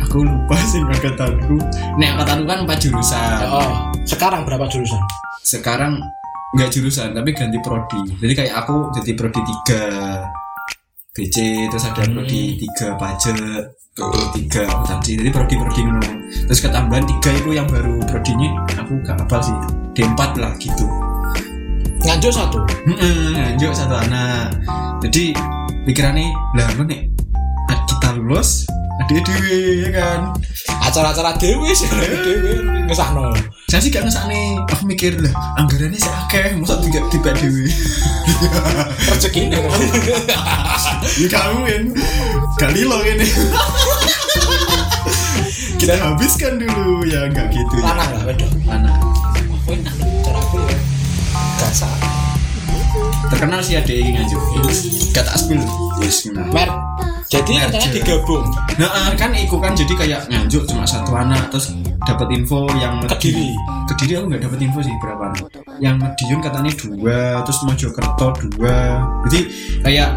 [0.02, 1.54] Aku lupa sih angkatanku
[2.02, 3.46] nih angkatanku kan empat jurusan.
[3.46, 5.00] Oh sekarang berapa jurusan?
[5.46, 6.02] Sekarang
[6.50, 8.00] nggak jurusan tapi ganti prodi.
[8.18, 9.82] Jadi kayak aku jadi prodi tiga.
[11.10, 11.36] BC
[11.70, 12.14] terus ada Hmm.
[12.22, 13.34] prodi tiga pajak
[13.98, 16.02] prodi tiga akuntansi jadi prodi prodi ngono.
[16.46, 19.56] Terus ketambahan tiga itu yang baru prodinya aku gak hafal sih.
[19.90, 20.86] D4 lah gitu.
[22.06, 22.62] Nganjuk satu?
[23.34, 24.54] Lanjut satu anak.
[25.02, 25.34] Jadi
[25.84, 27.10] pikirannya lah apa nih
[27.90, 28.64] kita lulus
[29.00, 30.20] ada dewe ya kan?
[30.84, 33.32] Acara-acara dewi sih dewi ngesahno.
[33.70, 37.64] Saya sih gak ngesane aku mikir lah anggarannya sih akeh masa tiga tiba dewe
[39.14, 39.56] rezeki ini.
[41.16, 41.84] Ya kamu kan
[42.60, 43.26] kali lo ini
[45.80, 47.84] kita habiskan dulu ya nggak gitu ya.
[47.94, 48.92] Lanang lah wedok mana
[49.70, 50.76] Wih, anu, cara aku ya.
[51.62, 51.72] Gak
[53.30, 54.42] terkenal sih ada yang nganjuk
[55.14, 55.62] gak tak spill.
[56.02, 56.42] Yes nah.
[56.50, 56.89] mer
[57.28, 57.66] jadi Merger.
[57.68, 58.44] rencananya digabung
[58.76, 62.96] Nah, ah, kan iku kan jadi kayak nganjuk cuma satu anak terus dapat info yang
[63.04, 63.52] Kediri.
[63.84, 65.36] Kediri aku nggak dapat info sih berapa.
[65.76, 69.04] Yang Medion katanya dua, terus Mojokerto dua.
[69.28, 69.40] Jadi
[69.82, 70.08] kayak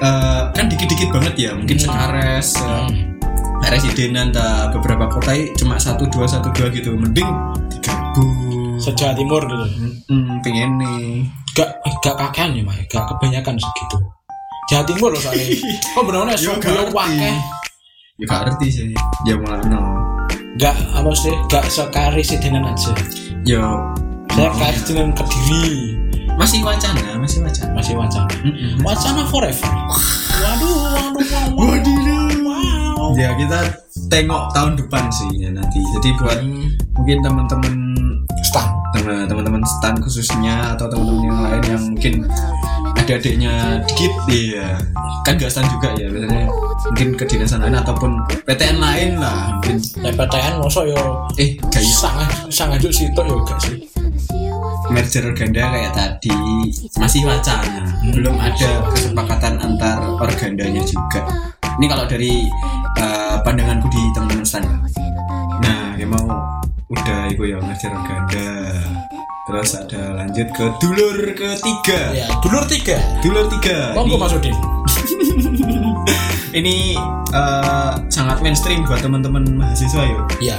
[0.00, 1.84] eh, kan dikit-dikit banget ya, mungkin Hmm.
[1.84, 3.20] Sekares, eh, Hmm.
[3.62, 6.96] residenan ta beberapa kota cuma satu dua satu dua gitu.
[6.96, 7.28] Mending
[7.68, 8.80] digabung.
[8.80, 9.66] sejawa timur gitu
[10.08, 11.28] Hmm, pengen nih.
[11.52, 11.68] gak
[12.00, 14.00] gak kakean ya mah gak kebanyakan segitu
[14.70, 15.46] Jawa Timur loh soalnya.
[15.94, 16.94] Kok bener-bener gak ngerti.
[16.94, 17.36] wakeh?
[18.16, 18.86] Ya gak ngerti sih.
[19.24, 19.80] Ya malah no.
[20.56, 21.34] gak apa sih?
[21.48, 22.92] Gak sekaresidenan aja.
[23.42, 23.64] Yo
[24.30, 25.98] saya karesidenan kediri.
[26.38, 27.68] Masih wacana, masih wacana.
[27.74, 28.30] masih wacana.
[28.80, 29.72] Wacana forever.
[30.40, 32.28] Waduh waduh waduh Wadidaw.
[32.40, 33.12] wow.
[33.12, 33.58] Ya kita
[34.08, 35.76] tengok tahun depan sih ya nanti.
[35.98, 37.74] Jadi buat Hmm, mungkin teman-teman
[38.40, 38.70] stan.
[38.94, 42.14] Teman- teman-teman stan khususnya atau teman-teman yang lain yang mungkin
[43.00, 44.76] adik-adiknya dikit ya
[45.24, 46.48] kan gak stan juga ya biasanya
[46.90, 48.10] mungkin kedinasan lain ataupun
[48.48, 49.76] PTN lain lah mungkin.
[50.00, 51.02] PTN mosok yo
[51.36, 53.76] eh kayak sangat sangat juk situ yo gak sih?
[54.90, 56.34] Merger organda kayak tadi
[56.98, 57.94] masih wacana.
[58.10, 61.22] Belum ada kesepakatan antar organdanya juga.
[61.78, 62.42] Ini kalau dari
[62.98, 64.76] eh, pandanganku di teman-teman ya.
[65.60, 66.26] nah yang mau
[66.90, 68.50] udah itu ya merger organda
[69.50, 72.14] terus ada lanjut ke dulur ketiga.
[72.14, 73.02] Ya dulur tiga.
[73.18, 73.98] Dulur tiga.
[73.98, 74.54] Monggo Mas Udin
[76.58, 76.98] ini
[77.34, 80.58] eh, sangat mainstream buat teman-teman mahasiswa ya ya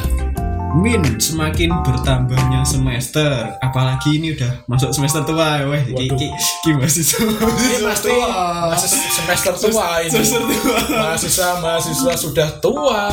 [0.72, 6.16] Min semakin bertambahnya semester apalagi ini udah masuk semester tua weh Waduh.
[6.16, 6.28] ki,
[6.64, 7.28] ki mahasiswa.
[7.28, 8.32] Ini mahasiswa pasti tua.
[8.72, 10.12] Masih semester tua ini.
[10.16, 10.80] semester tua.
[10.96, 13.04] Mahasiswa mahasiswa sudah tua.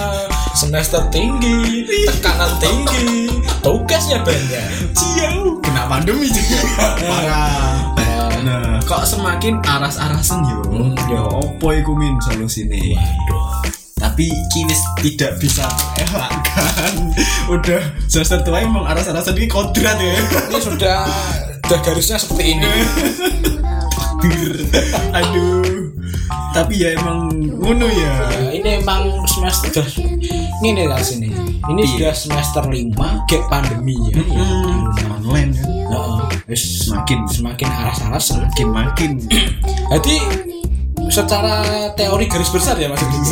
[0.54, 3.26] Semester tinggi tekanan tinggi
[3.58, 4.94] tugasnya banyak.
[4.94, 5.47] Jauh
[5.78, 6.58] kena pandemi juga.
[6.98, 7.94] Parah
[8.42, 10.58] nah kok semakin aras-arasan yo?
[10.66, 12.98] Hmm, yo opo iku min solusine?
[12.98, 13.70] Waduh.
[13.98, 15.66] Tapi kini tidak bisa
[15.98, 17.14] terelakkan
[17.54, 20.18] udah semester tua emang aras-arasan ini kodrat ya.
[20.50, 20.98] Ini sudah
[21.62, 22.70] sudah garisnya seperti ini.
[25.14, 25.94] Aduh.
[26.54, 28.14] Tapi ya emang ngono ya.
[28.34, 29.86] Ya, ini emang semester
[30.58, 31.90] ini nih lah sini ini Iya.
[31.90, 34.22] sudah semester 5 gap pandemi ya.
[34.22, 36.00] Hmm, online ya.
[36.46, 37.26] Wis semakin.
[37.28, 39.10] semakin aras-aras semakin makin.
[39.92, 40.16] jadi
[41.08, 41.64] secara
[41.96, 43.22] teori garis besar ya mas Udin.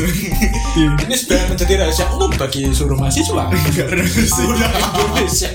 [1.06, 3.52] ini sudah menjadi rahasia umum bagi seluruh mahasiswa.
[3.52, 5.50] Indonesia.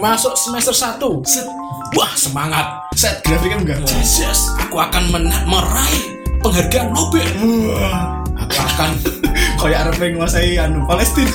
[0.00, 0.98] Masuk semester 1
[1.92, 2.66] wah semangat.
[2.94, 3.78] Set grafiknya enggak?
[3.86, 5.10] Jesus aku akan
[5.46, 6.04] meraih
[6.40, 7.26] penghargaan Nobel.
[8.40, 8.90] Aku akan
[9.60, 11.32] kayak Arab yang menguasai anu Palestina.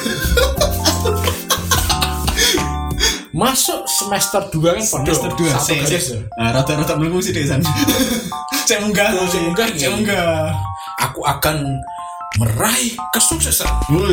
[3.29, 6.03] Masuk semester 2 kan semester dua satu sih garis.
[6.07, 6.15] sih.
[6.15, 6.39] Ya.
[6.39, 7.59] Ah, rata-rata melengkung sih deh san.
[8.65, 9.89] Saya enggak Saya munggah, saya iya.
[9.91, 10.39] enggak
[10.97, 11.55] aku akan
[12.39, 13.67] meraih kesuksesan.
[13.85, 14.07] Anu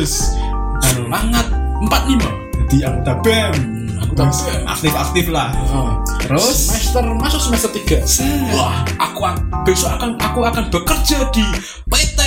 [0.83, 1.47] semangat
[1.81, 3.55] 45 di anggota BEM
[3.95, 4.61] anggota Terus BEM.
[4.67, 5.49] aktif-aktif lah.
[5.65, 5.95] Oh.
[6.19, 6.55] terus?
[6.69, 8.03] Semester masuk semester 3
[8.51, 11.45] wah aku ak- besok akan aku akan bekerja di
[11.87, 12.19] PT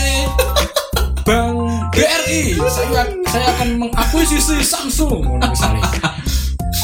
[1.27, 1.65] Bank
[1.96, 5.40] BRI saya saya akan mengakuisisi Samsung.
[5.40, 5.80] Misalnya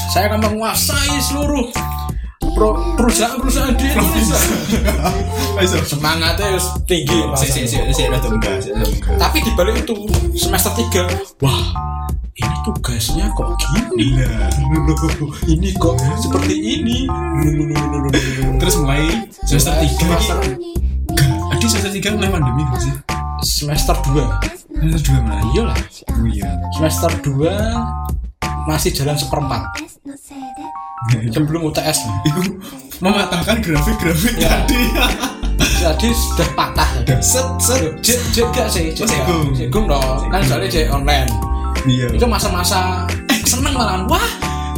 [0.08, 1.68] saya akan menguasai seluruh
[2.96, 4.38] perusahaan-perusahaan di Indonesia.
[5.84, 7.18] Semangatnya harus tinggi.
[7.36, 8.82] Si si si si ada enggak ada
[9.20, 9.94] tapi di balik itu
[10.34, 11.60] semester 3 wah
[12.32, 14.16] ini tugasnya kok gini?
[14.16, 14.48] Iya.
[15.44, 17.04] ini kok seperti ini?
[18.56, 20.40] Terus mulai semester tiga Semester-
[21.12, 22.94] Enggak, Adi semester tiga mulai pandemi gak sih?
[23.42, 24.22] Semester 2
[24.72, 25.42] Ini dua mana?
[25.52, 25.78] iyalah
[26.08, 26.48] Oh iya.
[26.72, 27.50] semester 2
[28.64, 29.62] masih jalan seperempat
[31.28, 31.98] sebelum UTS.
[32.22, 32.40] Itu
[32.98, 34.62] mematahkan grafik-grafik Ya.
[34.62, 34.78] tadi.
[35.74, 36.86] jadi sudah patah
[37.18, 37.82] set set.
[37.98, 39.44] Jek jek gak sih Oh, Jegum.
[39.50, 41.26] jegum dong kan soalnya jek online
[41.82, 42.06] Iya.
[42.14, 43.02] itu masa-masa
[43.42, 44.22] seneng malah wah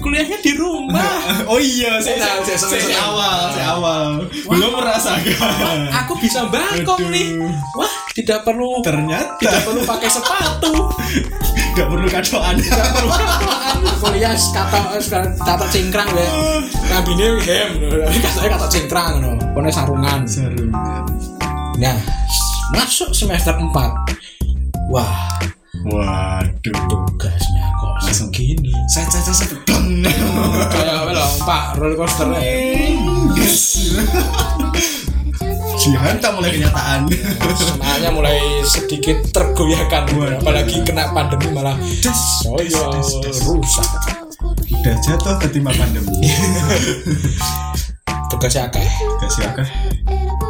[0.04, 1.16] kuliahnya di rumah.
[1.50, 4.08] Oh iya, saya Nah, saya, saya- awal, saya awal.
[4.28, 5.88] Belum merasakan.
[5.88, 7.12] aku bisa bangkong Aduh.
[7.12, 7.28] nih.
[7.74, 9.40] Wah tidak perlu Ternyata.
[9.40, 10.72] tidak perlu pakai sepatu.
[11.74, 12.54] Nggak perlu kadoan.
[12.56, 14.80] tidak perlu kataan kuliah kata
[15.34, 16.28] kata cingkrang ya.
[16.86, 17.70] Kabine hem
[18.14, 20.22] katanya kata cingkrang no pone sarungan.
[20.28, 20.68] Seru.
[21.74, 21.96] nah
[22.70, 23.74] masuk semester 4
[24.88, 25.10] wah.
[25.84, 26.78] Waduh.
[26.86, 28.70] tugasnya kok segini?
[28.86, 29.73] Saya saya saya.
[30.70, 32.28] Kayak apa pak roller coaster
[33.34, 33.90] Yes.
[35.84, 37.12] Dihantam oleh kenyataan.
[37.52, 40.08] semangatnya mulai sedikit tergoyahkan
[40.40, 42.20] apalagi kena pandemi malah Des.
[42.40, 42.88] saya
[43.44, 43.84] rusak
[44.64, 46.24] Udah jatuh ketimpa pandemi.
[48.32, 48.88] tugasnya akeh
[49.20, 49.68] Kasih akeh.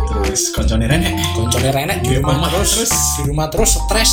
[0.07, 1.15] Terus koncone renek.
[1.35, 2.93] koncone renek di rumah rumah terus, terus.
[2.95, 4.13] di rumah terus stres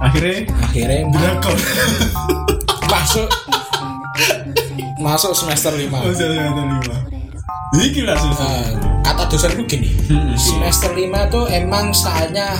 [0.00, 1.58] Akhirnya akhirnya drakor.
[2.92, 3.28] masuk
[4.96, 6.96] masuk semester 5 Oh, saya ada lima.
[7.72, 8.76] Ini gila susah.
[9.02, 10.32] kata dosenku gini Hmm.
[10.32, 12.54] semester 5 tuh emang saatnya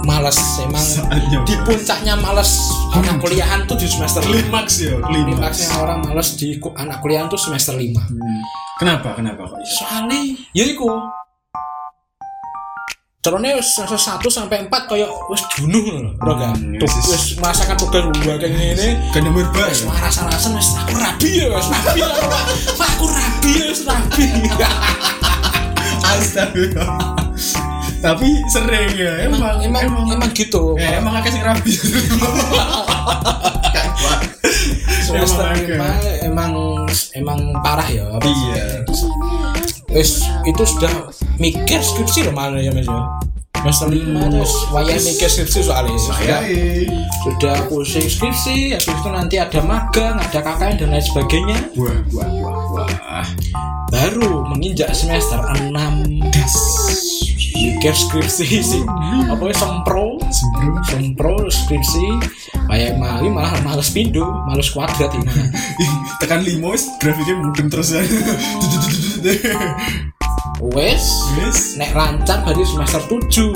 [0.00, 5.10] males emang Saatnya di puncaknya males anak kuliahan tuh di semester 5 Klimaks ya, klimaks.
[5.58, 8.40] klimaksnya orang males di anak kuliahan tuh semester 5 Hmm.
[8.76, 9.12] Kenapa?
[9.12, 10.16] Kenapa soalnya
[10.52, 10.88] ya iku
[13.20, 13.92] Caranya 1
[14.32, 16.56] sampai 4 kayak wis dunuh lho, bro kan.
[16.56, 18.88] Hmm, Tuh wis- wis merasakan tugas gua kayak ngene.
[19.12, 22.08] Kan nomor Wis waras-warasan wis aku rabi ya wis rabi ya.
[22.80, 24.24] Aku rabi ya wis rabi.
[26.10, 26.96] Astagfirullah.
[28.00, 30.72] Tapi sering ya, Emang emang emang emang gitu.
[30.80, 31.76] Eh, emang akeh sing rabi.
[35.04, 36.16] semester emang 5 akeh.
[36.24, 36.52] emang
[37.12, 38.08] emang parah ya.
[38.16, 38.88] Iya.
[39.90, 43.02] Wis itu sudah mikir skripsi loh mana ya Mas ya.
[43.60, 45.60] Semester 5 terus wayah mikir skripsi.
[45.60, 45.98] soalnya.
[46.00, 46.44] Sudah-
[47.20, 51.58] sudah pusing skripsi habis itu nanti ada magang ada KKN dan lain sebagainya.
[51.76, 53.26] Wah wah wah wah.
[53.90, 56.54] baru menginjak semester 6 Das.
[57.60, 58.82] mikir skripsi sih.
[59.28, 60.16] Apa ya sempro?
[60.88, 61.34] Sempro.
[61.50, 62.06] Skripsi.
[62.70, 65.28] Kayak mali malah males pindu males kuadrat ini.
[66.22, 66.72] Tekan limo
[67.02, 68.00] grafiknya mudeng terus ya.
[70.72, 71.04] wes
[71.74, 73.52] nek lancar baru semester 7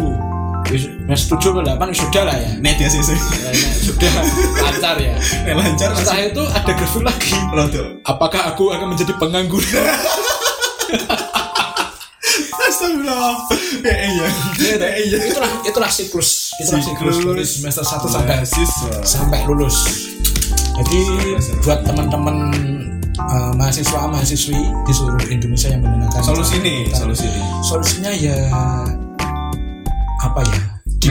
[0.64, 3.00] Wis- semester 7 atau 8 sudah lah ya Net ya sih.
[3.04, 4.10] Ya, nek sudah
[4.58, 5.12] lancar ya
[5.44, 7.82] Nek lancar setelah itu ada grafik lagi rodo.
[8.02, 9.84] apakah aku akan menjadi pengangguran
[12.64, 13.36] Astagfirullah.
[13.84, 14.26] Eh iya.
[14.80, 15.18] Eh iya.
[15.28, 17.28] itulah itulah siklus itulah siklus, Siklus.
[17.28, 18.36] dari semester 1 sampai
[19.04, 20.08] sampai lulus
[20.74, 20.98] jadi
[21.62, 22.36] buat teman-teman
[23.18, 27.44] uh, mahasiswa mahasiswi di seluruh Indonesia yang mendengarkan Solusi nih, solusi nih.
[27.62, 28.36] solusinya ya
[30.24, 30.60] apa ya
[30.98, 31.08] di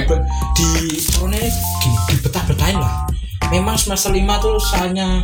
[0.58, 1.38] di soalnya
[1.80, 3.06] gini dibetah-betahin lah
[3.54, 5.22] memang semester 5 tuh soalnya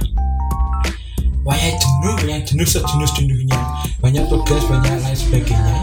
[1.47, 3.59] wayai jenuh yang jenuh sejenuh jenuhnya.
[4.03, 5.75] Banyak tugas banyak lain sebagainya.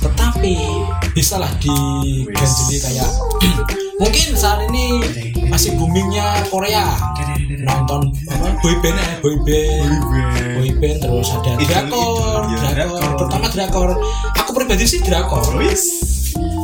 [0.00, 0.54] Tetapi
[1.12, 3.10] bisa lah diganjeli kayak
[4.00, 5.04] mungkin saat ini
[5.50, 6.96] masih boomingnya Korea.
[7.60, 8.56] Nonton apa?
[8.64, 9.92] Boyband ya boyband
[10.56, 12.72] boyband terus ada drakor ya, drakor.
[12.72, 13.18] drakor.
[13.20, 13.90] pertama drakor.
[14.40, 15.44] Aku pribadi sih drakor.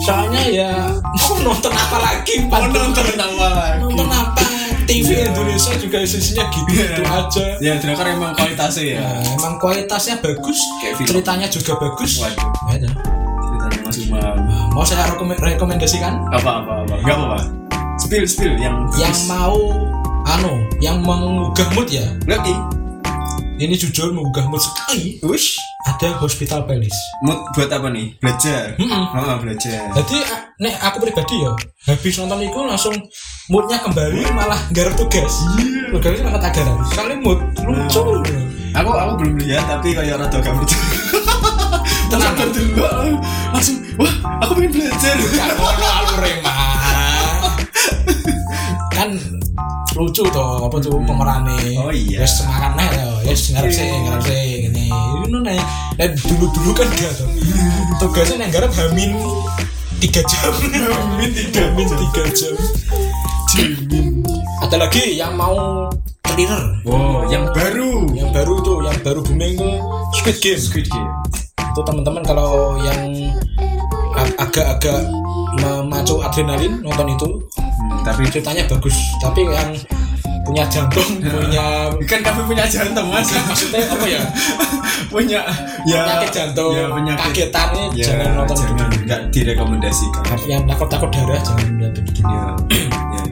[0.07, 0.71] Soalnya ya
[1.03, 2.47] mau nonton apa lagi?
[2.49, 3.83] Mau nonton apa lagi?
[3.85, 4.56] nonton apa
[4.87, 5.29] TV Iya.
[5.29, 8.99] Indonesia juga isinya gitu gitu aja Ya, drakor emang kualitasnya ya.
[9.01, 12.49] Nah, emang kualitasnya bagus Kayak ceritanya juga bagus Waduh.
[12.69, 12.93] Ya, dah.
[13.37, 14.19] Ceritanya Mas Umam.
[14.19, 14.35] Nah,
[14.71, 16.95] mau saya rekom- rekomendasikan Apa apa apa.
[16.97, 17.39] Enggak apa-apa.
[17.99, 19.57] Spill spill yang yang mau
[20.25, 22.53] anu yang menggugah mood ya lagi.
[23.57, 25.57] ini jujur menggugah mood sekali Wish.
[25.87, 28.19] Ada Hospital Playlist Mood buat apa nih?
[28.19, 28.75] Belajar.
[28.75, 29.05] Mm-mm.
[29.15, 29.87] Oh, belajar.
[29.95, 31.53] jadi a- nek aku pribadi ya
[31.87, 32.97] habis nonton itu langsung
[33.47, 35.31] moodnya kembali malah garap tugas
[35.93, 38.03] tugasnya sangat agaran soalnya mood lucu
[38.75, 40.85] Aku aku belum lihat tapi kayak rada gak percaya.
[42.13, 42.37] Tenang.
[42.37, 43.17] Dulu.
[43.49, 44.13] Langsung wah,
[44.45, 45.17] aku pengen belajar.
[45.17, 47.57] Gak ngono alur emang
[48.93, 49.11] kan
[49.97, 51.57] lucu toh apa tuh pemerannya.
[51.81, 52.21] Oh iya.
[52.21, 54.87] ya semangat nih ya ya ngarep sih ngarep sih gini
[55.25, 55.61] itu nih
[55.97, 57.29] nih dulu dulu kan gak tuh
[57.99, 59.17] tugasnya nih garap hamin
[59.97, 60.53] tiga jam.
[60.93, 62.55] Hamin tiga hamin tiga jam.
[63.49, 64.21] Jimin.
[64.61, 65.89] ada lagi yang mau
[66.27, 68.05] cleaner Wow, yang baru.
[68.13, 69.81] yang baru tuh yang baru booming tuh
[70.13, 70.61] Squid Game.
[70.61, 71.09] Squid Game.
[71.57, 73.01] itu teman-teman kalau yang
[74.13, 75.09] ag- agak-agak
[75.61, 77.29] memacu adrenalin nonton itu.
[77.57, 79.71] Hmm, tapi ceritanya bagus tapi yang
[80.47, 83.27] punya jantung punya kan kami punya jantung mas.
[83.35, 84.21] Maksudnya apa ya?
[85.07, 85.41] Punya
[85.87, 87.31] ya penyakit jantung ya, penyakit.
[87.31, 90.23] kagetan ya, jangan nonton jangan itu nggak direkomendasikan.
[90.47, 92.45] Yang takut takut darah jangan lihat begini ya
[93.15, 93.23] ya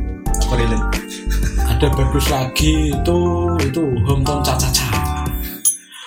[0.45, 0.87] aku relate
[1.75, 3.19] ada bagus lagi itu
[3.59, 4.87] itu hometown caca caca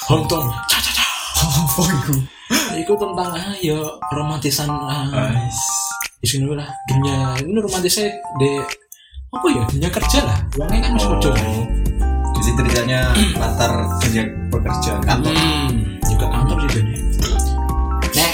[0.07, 1.05] hometown caca caca
[1.43, 2.15] apa itu?
[2.77, 3.79] Itu tentang ah, ya
[4.15, 5.03] romantisan ah,
[6.17, 6.69] di sini lah.
[6.89, 8.09] Dunia ini romantisnya
[8.41, 8.51] di
[9.33, 9.63] apa ya?
[9.69, 10.39] Dunia kerja lah.
[10.57, 11.65] Uangnya kan masih kerja oh.
[12.37, 12.99] Jadi ceritanya
[13.41, 15.33] latar kerja pekerjaan kantor.
[15.33, 15.69] Hmm,
[16.05, 16.93] juga kantor sih jadi
[18.17, 18.33] nek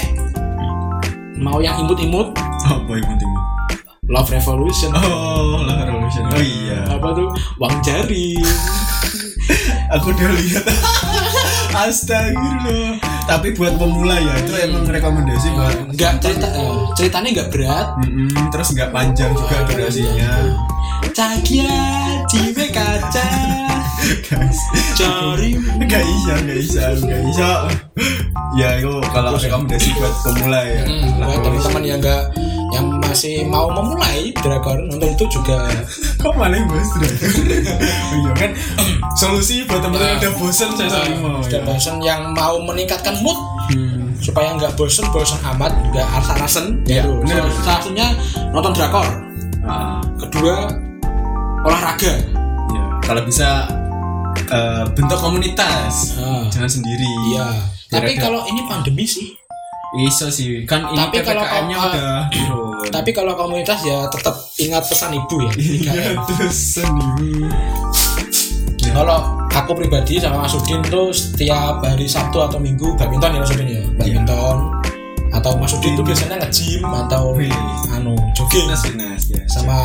[1.40, 2.32] mau yang imut-imut?
[2.64, 3.32] Apa penting
[4.08, 4.92] love revolution.
[4.92, 6.24] Oh lah revolution.
[6.28, 6.84] Oh iya.
[6.88, 7.28] Apa tuh?
[7.60, 8.36] Uang jari.
[9.98, 10.64] Aku udah lihat.
[11.84, 16.48] Astagfirullah tapi buat pemula ya itu emang rekomendasi buat nggak cerita
[16.96, 17.88] ceritanya nggak berat.
[18.04, 20.32] Mm-mm, terus nggak panjang juga durasinya.
[21.14, 21.72] Cakia
[22.28, 23.28] cibe kaca.
[24.28, 24.60] Guys.
[24.98, 25.56] Cari.
[25.56, 27.50] Nggak bisa nggak bisa nggak bisa.
[28.54, 30.82] Ya itu kalau rekomendasi buat pemula ya.
[30.84, 32.22] Hmm, buat teman-teman yang nggak
[32.74, 35.70] yang masih mau memulai drakor nonton itu juga
[36.20, 38.50] kok malah bahas drakor Oh iya kan?
[39.20, 41.62] Solusi buat teman-teman yang udah bosen saya sering mau dan ya.
[41.62, 43.38] bosan yang mau meningkatkan mood.
[43.64, 44.12] Hmm.
[44.20, 47.16] supaya nggak bosen bosen amat nggak asal-asen Ya, gitu.
[47.20, 47.44] bener.
[47.60, 48.06] Salah satunya
[48.50, 49.08] nonton drakor.
[49.62, 50.68] Ah, kedua
[51.62, 52.12] olahraga.
[52.68, 52.84] Ya.
[53.00, 53.64] kalau bisa
[54.36, 56.16] eh, bentuk komunitas.
[56.18, 57.08] Ah, jangan sendiri.
[57.32, 57.46] Iya.
[57.88, 59.32] Tapi kalau ini pandemi sih
[59.96, 62.90] Iso sih, kan ini Tapi kalau PPKM-nya kau- udah turun.
[62.90, 65.94] tapi kalau komunitas ya tetap ingat pesan ibu ya Iya,
[66.26, 67.46] terus seni.
[68.80, 68.90] Ya.
[68.92, 73.50] kalau aku pribadi sama Mas Udin tuh setiap hari Sabtu atau Minggu badminton ya Mas
[73.50, 74.56] Udin ya badminton
[75.32, 77.50] atau Mas Udin tuh biasanya nge-gym atau Wih.
[77.88, 79.42] anu jogging Fitness, ya.
[79.48, 79.78] sama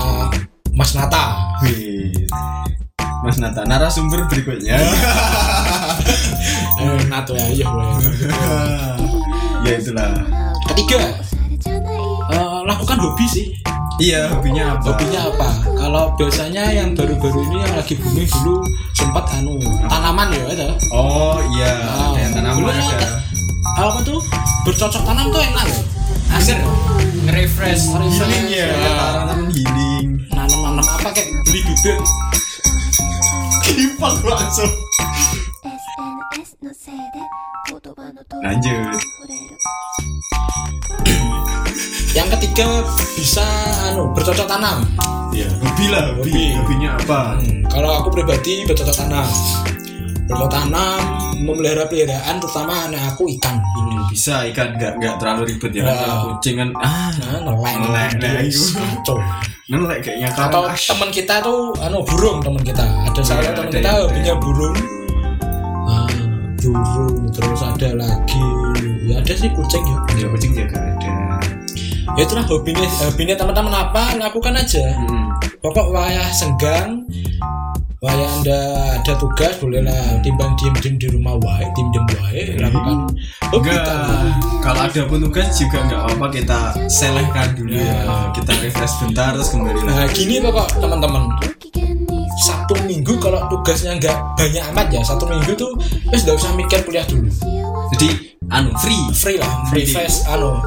[0.72, 2.10] Mas Nata Wih.
[3.20, 4.80] Mas Nata, narasumber berikutnya.
[6.80, 7.68] eh Nato ya iya.
[9.66, 10.10] ya itulah.
[10.72, 11.00] ketiga.
[12.30, 13.46] Eh, lakukan hobi sih.
[14.00, 14.96] Iya, hobinya apa?
[14.96, 15.48] hobinya apa?
[15.76, 18.64] Kalau biasanya yang baru-baru ini yang lagi booming dulu
[18.96, 19.60] sempat anu
[19.92, 20.68] tanaman ya ada.
[20.96, 23.08] Oh iya, Ah, ada yang tanaman dulu ada.
[23.76, 24.20] apa tuh?
[24.64, 25.82] Bercocok tanam tuh enak loh
[26.30, 26.56] asik
[27.28, 27.92] Nge-refresh.
[27.92, 28.94] Refresh, healing ya, ya.
[29.20, 30.08] tanaman healing.
[30.32, 32.00] nanam-nanam apa kayak beli bibit.
[33.68, 34.72] Kipak langsung
[36.19, 37.23] SNS のせいで
[37.71, 38.99] 言葉の通り Lanjut.
[38.99, 39.55] 触れる
[42.15, 42.67] yang ketiga
[43.15, 43.43] bisa
[43.89, 44.83] anu bercocok tanam
[45.31, 46.31] Iya, hobi lah, hobi.
[46.31, 46.45] Hobi.
[46.57, 47.21] Hobinya apa?
[47.39, 49.27] Hmm, kalau aku pribadi bercocok tanam
[50.25, 50.99] bercocok tanam
[51.41, 55.83] memelihara peliharaan terutama anak aku ikan Hmm, bisa ikan nggak nggak terlalu ribet ya.
[55.85, 55.95] Ya.
[55.97, 58.75] Kalau kucing kan ah nah nelek Nelek, nah, Yes, itu.
[58.75, 59.17] kacau.
[59.65, 60.75] ngelek kayaknya atau kan.
[60.77, 64.03] teman kita tuh anu burung teman kita ada salah Iya, satu teman ada kita yang-
[64.03, 64.83] hobinya burung ah,
[66.72, 68.46] burung terus ada lagi
[69.04, 71.12] ya ada sih kucing ya Ya kucing juga ada.
[72.14, 75.30] ya itulah hobinya hobinya teman-teman apa lakukan aja Hmm.
[75.60, 77.04] pokok wayah senggang
[78.00, 78.60] wayah anda
[78.96, 82.98] ada tugas bolehlah timbang diem diem di rumah wae diem diem wae lakukan
[83.50, 83.72] hobi
[84.60, 87.84] kalau ada pun tugas juga nggak apa-apa kita selehkan dulu ya.
[87.84, 87.98] Ya.
[88.32, 89.88] Kita refresh bentar terus kembali lagi.
[89.90, 91.24] nah gini pokok teman-teman
[92.40, 95.76] satu minggu kalau tugasnya nggak banyak amat ya satu minggu tuh
[96.08, 97.28] ya terus nggak usah mikir kuliah dulu.
[97.98, 98.10] Jadi
[98.50, 100.58] anu free free lah free, free fast anu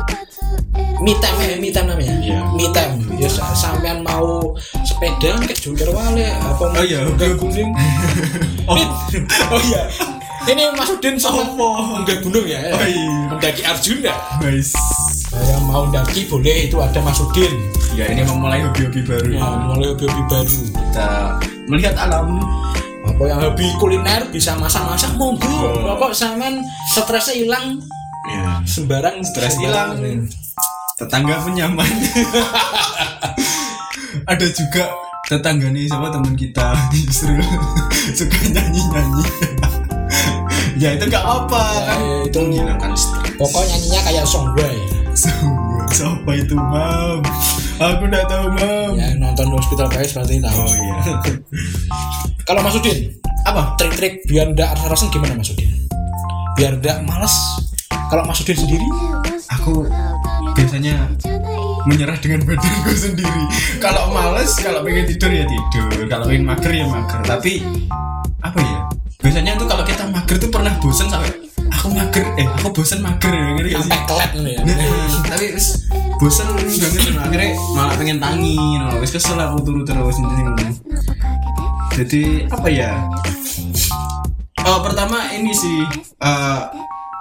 [1.03, 2.15] me time ya me time namanya.
[2.23, 2.43] Yeah.
[2.55, 3.03] me time.
[3.19, 4.55] Ya sampean mau
[4.87, 7.03] sepeda ke jungkir wale apa mau oh, iya.
[7.37, 7.71] gunung.
[8.63, 8.79] Oh.
[8.79, 9.91] oh iya.
[10.47, 11.43] Ini Mas Udin sama
[11.99, 12.63] enggak gunung ya.
[12.71, 13.11] Oh, iya.
[13.31, 14.15] mendaki Arjuna.
[14.39, 14.71] Nice.
[15.35, 17.51] Nah, Saya mau mendaki boleh itu ada Mas Udin.
[17.99, 19.35] Ya ini memulai hobi-hobi baru.
[19.35, 20.59] Nah, ya, memulai hobi-hobi baru.
[20.71, 21.11] Kita
[21.73, 22.37] melihat alam.
[23.03, 25.97] apa yang hobi kuliner bisa masak-masak monggo Oh.
[25.97, 27.67] pokok sampean stresnya hilang
[28.23, 28.63] Ya.
[28.63, 29.99] sembarang Stres hilang.
[30.95, 31.83] Tetangga pun nyaman.
[34.31, 34.85] ada juga
[35.27, 37.35] tetangga nih sama teman kita justru
[38.15, 39.27] suka nyanyi-nyanyi.
[40.83, 41.99] ya itu nggak apa kan.
[41.99, 43.35] Ya, itu menghilangkan stres.
[43.35, 44.75] pokok nyanyinya kayak songboy
[45.13, 47.19] Semua siapa itu mam?
[47.83, 48.95] Aku nggak tahu mam.
[48.95, 50.95] ya nonton hospital guys pasti tahu Oh iya.
[52.49, 53.11] kalau Mas Udin
[53.43, 53.75] Apa?
[53.75, 55.67] trik-trik biar ndak rasa gimana Mas Udin
[56.55, 57.35] biar ndak males
[58.07, 58.87] kalau Mas Udin sendiri
[59.59, 59.83] Aku
[60.55, 61.11] biasanya
[61.85, 63.43] menyerah dengan badanku sendiri.
[63.83, 66.07] Kalau males, kalau pengen tidur ya tidur.
[66.07, 67.21] Kalau pengen mager ya mager.
[67.27, 67.61] Tapi
[68.41, 68.79] apa ya?
[69.23, 71.42] Biasanya tuh kalau kita mager tuh pernah bosen sampai
[71.73, 73.93] aku mager, eh aku bosen mager ya ngerti gak sih?
[74.43, 74.61] nih ya.
[74.63, 74.77] Nah,
[75.33, 75.69] tapi terus
[76.21, 79.01] bosen banget dan akhirnya malah pengen tangi no.
[79.03, 80.45] wis kesel aku turu terus ini
[81.93, 82.93] jadi apa ya?
[84.65, 85.85] Oh pertama ini sih
[86.23, 86.61] eh,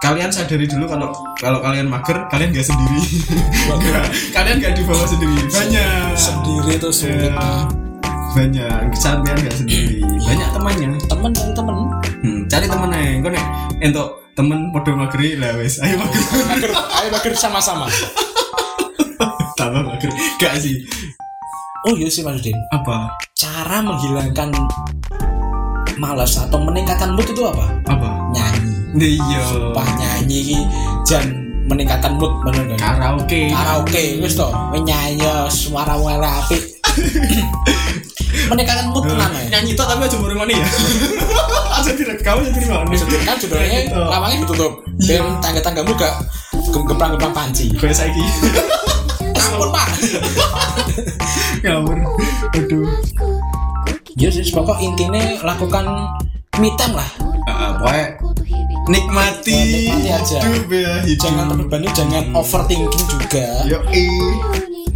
[0.02, 3.02] kalian sadari dulu kalau kalau kalian mager kalian gak sendiri.
[4.36, 5.45] Kalian gak dibawa sendiri.
[5.47, 6.18] Banyak.
[6.18, 7.70] Sendiri tuh sulit Ya,
[8.34, 8.95] banyak.
[8.97, 10.02] Kalian gak sendiri.
[10.26, 10.89] Banyak temannya.
[11.06, 11.76] Temen cari temen.
[12.22, 13.45] Hmm, cari temen aja kau nek
[13.82, 14.08] entuk
[14.42, 16.22] temen podo mageri lah wes ayo mager.
[16.50, 16.72] mager.
[16.74, 17.86] Ayo mager sama-sama.
[19.62, 20.10] Tambah mager.
[20.42, 20.82] Gak sih.
[21.86, 22.42] Oh iya sih Mas
[22.74, 23.14] apa?
[23.38, 24.50] Cara menghilangkan
[26.02, 27.70] malas atau meningkatkan mood itu apa?
[27.86, 28.10] Apa?
[28.34, 29.22] Nyanyi.
[29.22, 29.46] Iya.
[29.46, 30.58] Sumpah nyanyi
[31.06, 31.26] jan
[31.70, 33.54] meningkatkan mood bener kan karaoke.
[33.54, 34.50] Karaoke wis to.
[34.74, 35.22] Nyanyi
[35.54, 36.82] suara wala apik
[38.48, 40.68] meningkatkan mood tenan ya nyanyi tuh tapi aja mau ngoni ya.
[41.78, 43.96] Aja tidak kamu jadi Maksudnya kan sebenarnya Gitu.
[43.98, 44.74] lawangnya ditutup.
[45.02, 46.14] Dan tangga-tanggamu gak
[46.68, 47.72] gem- gemplang-gemplang panci.
[47.74, 48.24] Kayak saya ki
[49.42, 49.88] ampun pak.
[51.64, 51.98] Ngawur.
[52.54, 52.88] Aduh.
[54.14, 55.86] Ya sih pokok intinya lakukan
[56.58, 57.10] me time lah.
[57.48, 58.06] Ah, pokoknya
[58.84, 60.40] nikmati Nikmati aja.
[60.44, 61.22] hidup ya hidup.
[61.22, 63.46] jangan terbebani jangan overthinking juga.
[63.66, 63.80] Yo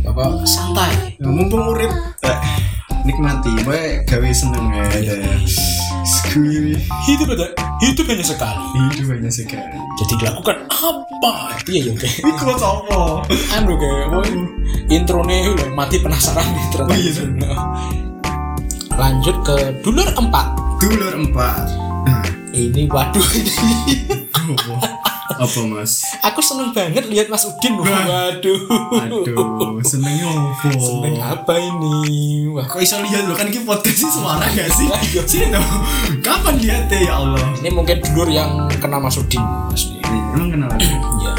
[0.05, 1.15] pokok santai.
[1.15, 1.89] Ya, mumpung urip.
[2.21, 2.37] Eh,
[3.05, 3.51] nikmati.
[3.61, 4.83] Pokoknya gawe seneng ya
[6.05, 6.77] Skuy.
[7.09, 7.47] hidup ada
[7.81, 8.61] hidup hanya sekali.
[8.93, 9.77] Hidup hanya sekali.
[9.97, 11.33] Jadi dilakukan apa?
[11.65, 12.99] Iya ya oke Iku apa?
[13.57, 14.29] anu kayak boy
[14.91, 17.23] intro nih mati penasaran nih ternyata Oh, iya.
[18.95, 20.47] lanjut ke dulur empat.
[20.77, 21.65] Dulur empat.
[22.05, 22.21] Nah,
[22.53, 24.13] ini waduh ini
[25.37, 25.59] apa?
[25.65, 25.93] Mas?
[26.19, 28.59] aku seneng banget lihat Mas Udin waduh
[28.97, 30.67] Aduh, senengnya apa?
[30.71, 31.95] seneng apa ini
[32.47, 34.87] wah Kok iso lihat lo kan ini podcast sih suara gak sih?
[34.87, 35.21] Iya.
[35.23, 35.65] Sini dong.
[36.19, 37.43] Kapan lihat ya Allah?
[37.57, 40.83] ini mungkin dulur yang kenal Mas Udin Mas Udin Ini emang kenal aku.
[41.19, 41.33] iya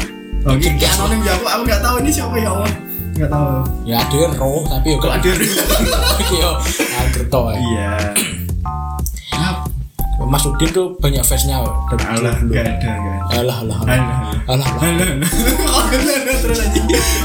[0.47, 2.71] Oke, kayak anonim ya aku, aku nggak tahu ini siapa ya Allah.
[3.13, 3.45] Nggak tahu.
[3.83, 5.29] ya ada roh tapi yo Kok ada?
[6.39, 6.49] yo
[6.95, 7.57] agerto ae.
[7.59, 7.89] Iya.
[10.27, 12.51] Mas Udin tuh banyak fansnya dari Allah, dulu.
[12.51, 13.11] nggak ada, ada.
[13.37, 14.07] alah alah alah Alah.
[14.47, 15.31] alah alah Alah, alah.
[15.77, 16.59] Alah, alah, terus.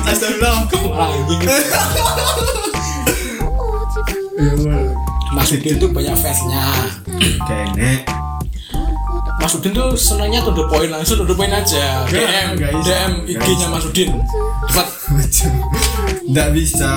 [0.06, 0.62] Astagfirullah.
[5.32, 6.64] Mas Udin tuh banyak fansnya
[7.42, 8.04] Kayaknya
[9.40, 12.54] Mas Udin tuh senangnya to the point langsung to the point aja DM.
[12.60, 13.66] DM IG-nya.
[13.66, 14.12] Mas Udin
[14.68, 14.86] cepat
[16.28, 16.92] Nggak bisa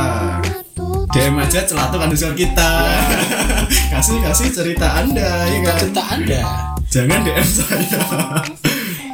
[1.10, 2.70] DM aja celatu underscore kita
[3.96, 5.76] Kasih kasih cerita anda ya kan?
[5.80, 6.42] Cerita anda.
[6.92, 8.00] Jangan DM saya.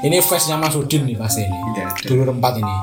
[0.01, 1.53] Ini fansnya Mas Udin nih pasti ini.
[1.53, 2.09] Ada.
[2.09, 2.75] dulu rempat ini.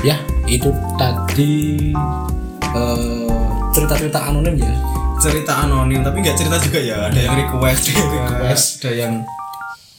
[0.00, 0.16] Ya
[0.48, 1.92] itu tadi
[2.72, 3.28] eh,
[3.76, 4.72] cerita-cerita anonim ya.
[5.20, 7.12] Cerita anonim tapi nggak cerita juga ya.
[7.12, 8.64] Ada yang request juga Request.
[8.80, 9.14] Ada yang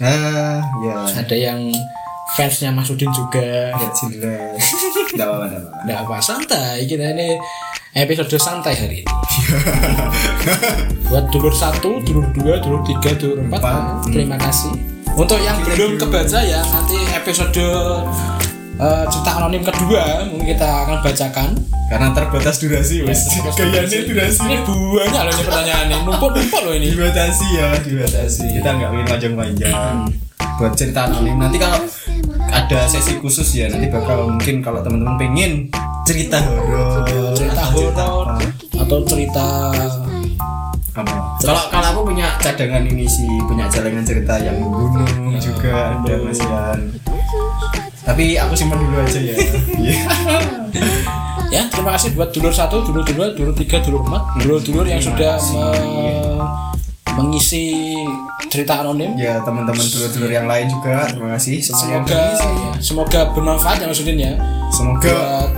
[0.02, 1.22] Ah ya.
[1.22, 1.70] Ada yang
[2.34, 3.78] fansnya Mas Udin juga.
[3.78, 4.66] Nggak jelas.
[5.14, 5.46] Nggak apa-apa
[5.86, 6.90] Nggak apa santai.
[6.90, 7.38] Kita ini
[7.92, 9.12] episode santai hari ini.
[11.12, 13.60] Buat dulur satu, dulur dua, dulur tiga, dulur empat.
[13.60, 13.84] Empat.
[14.08, 14.72] Terima kasih.
[15.12, 17.52] Untuk yang belum kebaca ya nanti episode
[18.80, 21.50] eh, cerita anonim kedua mungkin kita akan bacakan.
[21.92, 25.98] Karena terbatas durasi wes Kayaknya durasi Ini banyak loh ini pertanyaannya.
[26.08, 26.96] Numpuk numpuk loh ini.
[26.96, 29.76] dibatasi ya dibatasi kita nggak ingin panjang-panjang
[30.62, 31.82] buat cerita anonim nanti kalau
[32.54, 35.52] ada sesi khusus ya nanti bakal mungkin kalau teman-teman pengen
[36.04, 36.38] cerita.
[36.40, 38.40] Horor Cerita atau horor.
[38.74, 39.46] atau cerita.
[40.92, 41.14] Apa?
[41.40, 46.80] Kalau kalau aku punya cadangan ini sih punya jalangan cerita yang gunung juga ada masian
[48.02, 49.36] tapi aku simpan dulu aja ya.
[51.52, 55.36] Ya terima kasih buat dulur satu, dulur dua, dulur tiga, dulur empat, dulur-dulur yang sudah
[55.52, 56.40] me-
[57.14, 57.92] mengisi
[58.48, 59.20] cerita anonim.
[59.20, 61.60] ya teman-teman dulur-dulur yang lain juga terima kasih.
[61.60, 61.68] Yang
[62.08, 64.34] Semoga ya, semoga bermanfaat ya maksudnya ya.
[64.72, 65.52] semoga Buat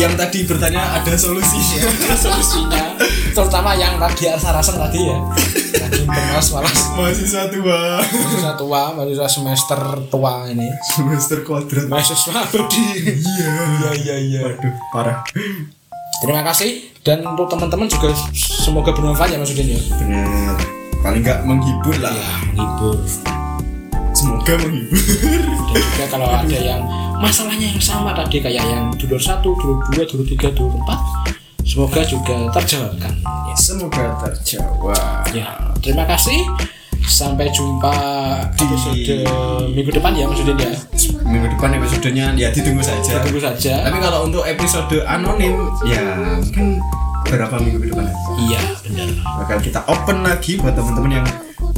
[0.00, 1.84] yang tadi bertanya ada solusinya
[2.16, 2.96] solusinya,
[3.36, 5.16] terutama yang lagi rasa-rasa tadi ya,
[5.76, 8.00] lagi bermas malas mahasiswa tua.
[8.00, 11.84] Mahasiswa tua, mahasiswa semester tua ini, semester kuadrat.
[11.92, 12.84] Mahasiswa abadi.
[13.12, 13.52] iya.
[13.92, 14.40] Iya iya.
[14.48, 15.20] waduh parah.
[16.24, 16.96] Terima kasih.
[17.04, 19.80] Dan untuk teman-teman juga semoga bermanfaat ya maksudnya ya.
[20.00, 20.56] bener
[21.00, 22.12] paling nggak menghibur lah.
[22.12, 22.96] Ya, menghibur.
[24.20, 25.00] Semoga menghibur.
[25.72, 26.80] Dan juga kalau ada yang
[27.16, 31.00] masalahnya yang sama tadi kayak yang dulur satu, dulur dua, dulur tiga, dulur empat
[31.60, 33.54] semoga juga terjawabkan ya.
[33.54, 35.46] semoga terjawab ya
[35.80, 36.44] terima kasih.
[37.00, 37.96] Sampai jumpa
[38.54, 39.24] Di- episode
[39.72, 40.76] minggu depan ya maksudnya ya
[41.24, 43.24] minggu depan episodenya ya ditunggu saja.
[43.24, 43.88] Tunggu saja.
[43.88, 46.76] Tapi kalau untuk episode anonim ya mungkin
[47.30, 48.06] beberapa minggu ke depan.
[48.42, 49.08] Iya benar.
[49.46, 51.26] Bakal kita open lagi buat teman-teman yang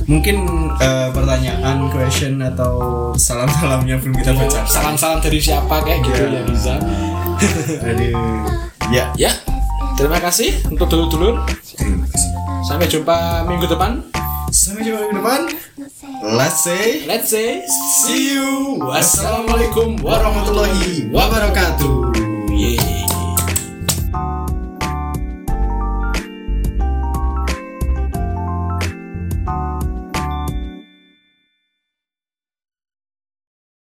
[0.09, 0.37] mungkin
[0.81, 2.75] uh, pertanyaan question atau
[3.15, 4.61] salam-salamnya belum kita iya, baca.
[4.67, 6.35] salam-salam dari siapa kayak gitu yeah.
[6.35, 6.75] ya bisa
[7.85, 8.09] Jadi
[8.97, 9.05] ya.
[9.15, 9.33] Ya
[10.01, 11.37] terima kasih untuk dulu-dulu
[12.65, 14.01] sampai jumpa minggu depan.
[14.49, 15.41] Sampai jumpa minggu depan.
[16.23, 17.61] Let's say let's say
[18.01, 18.81] see you.
[18.81, 22.12] wassalamualaikum warahmatullahi wabarakatuh.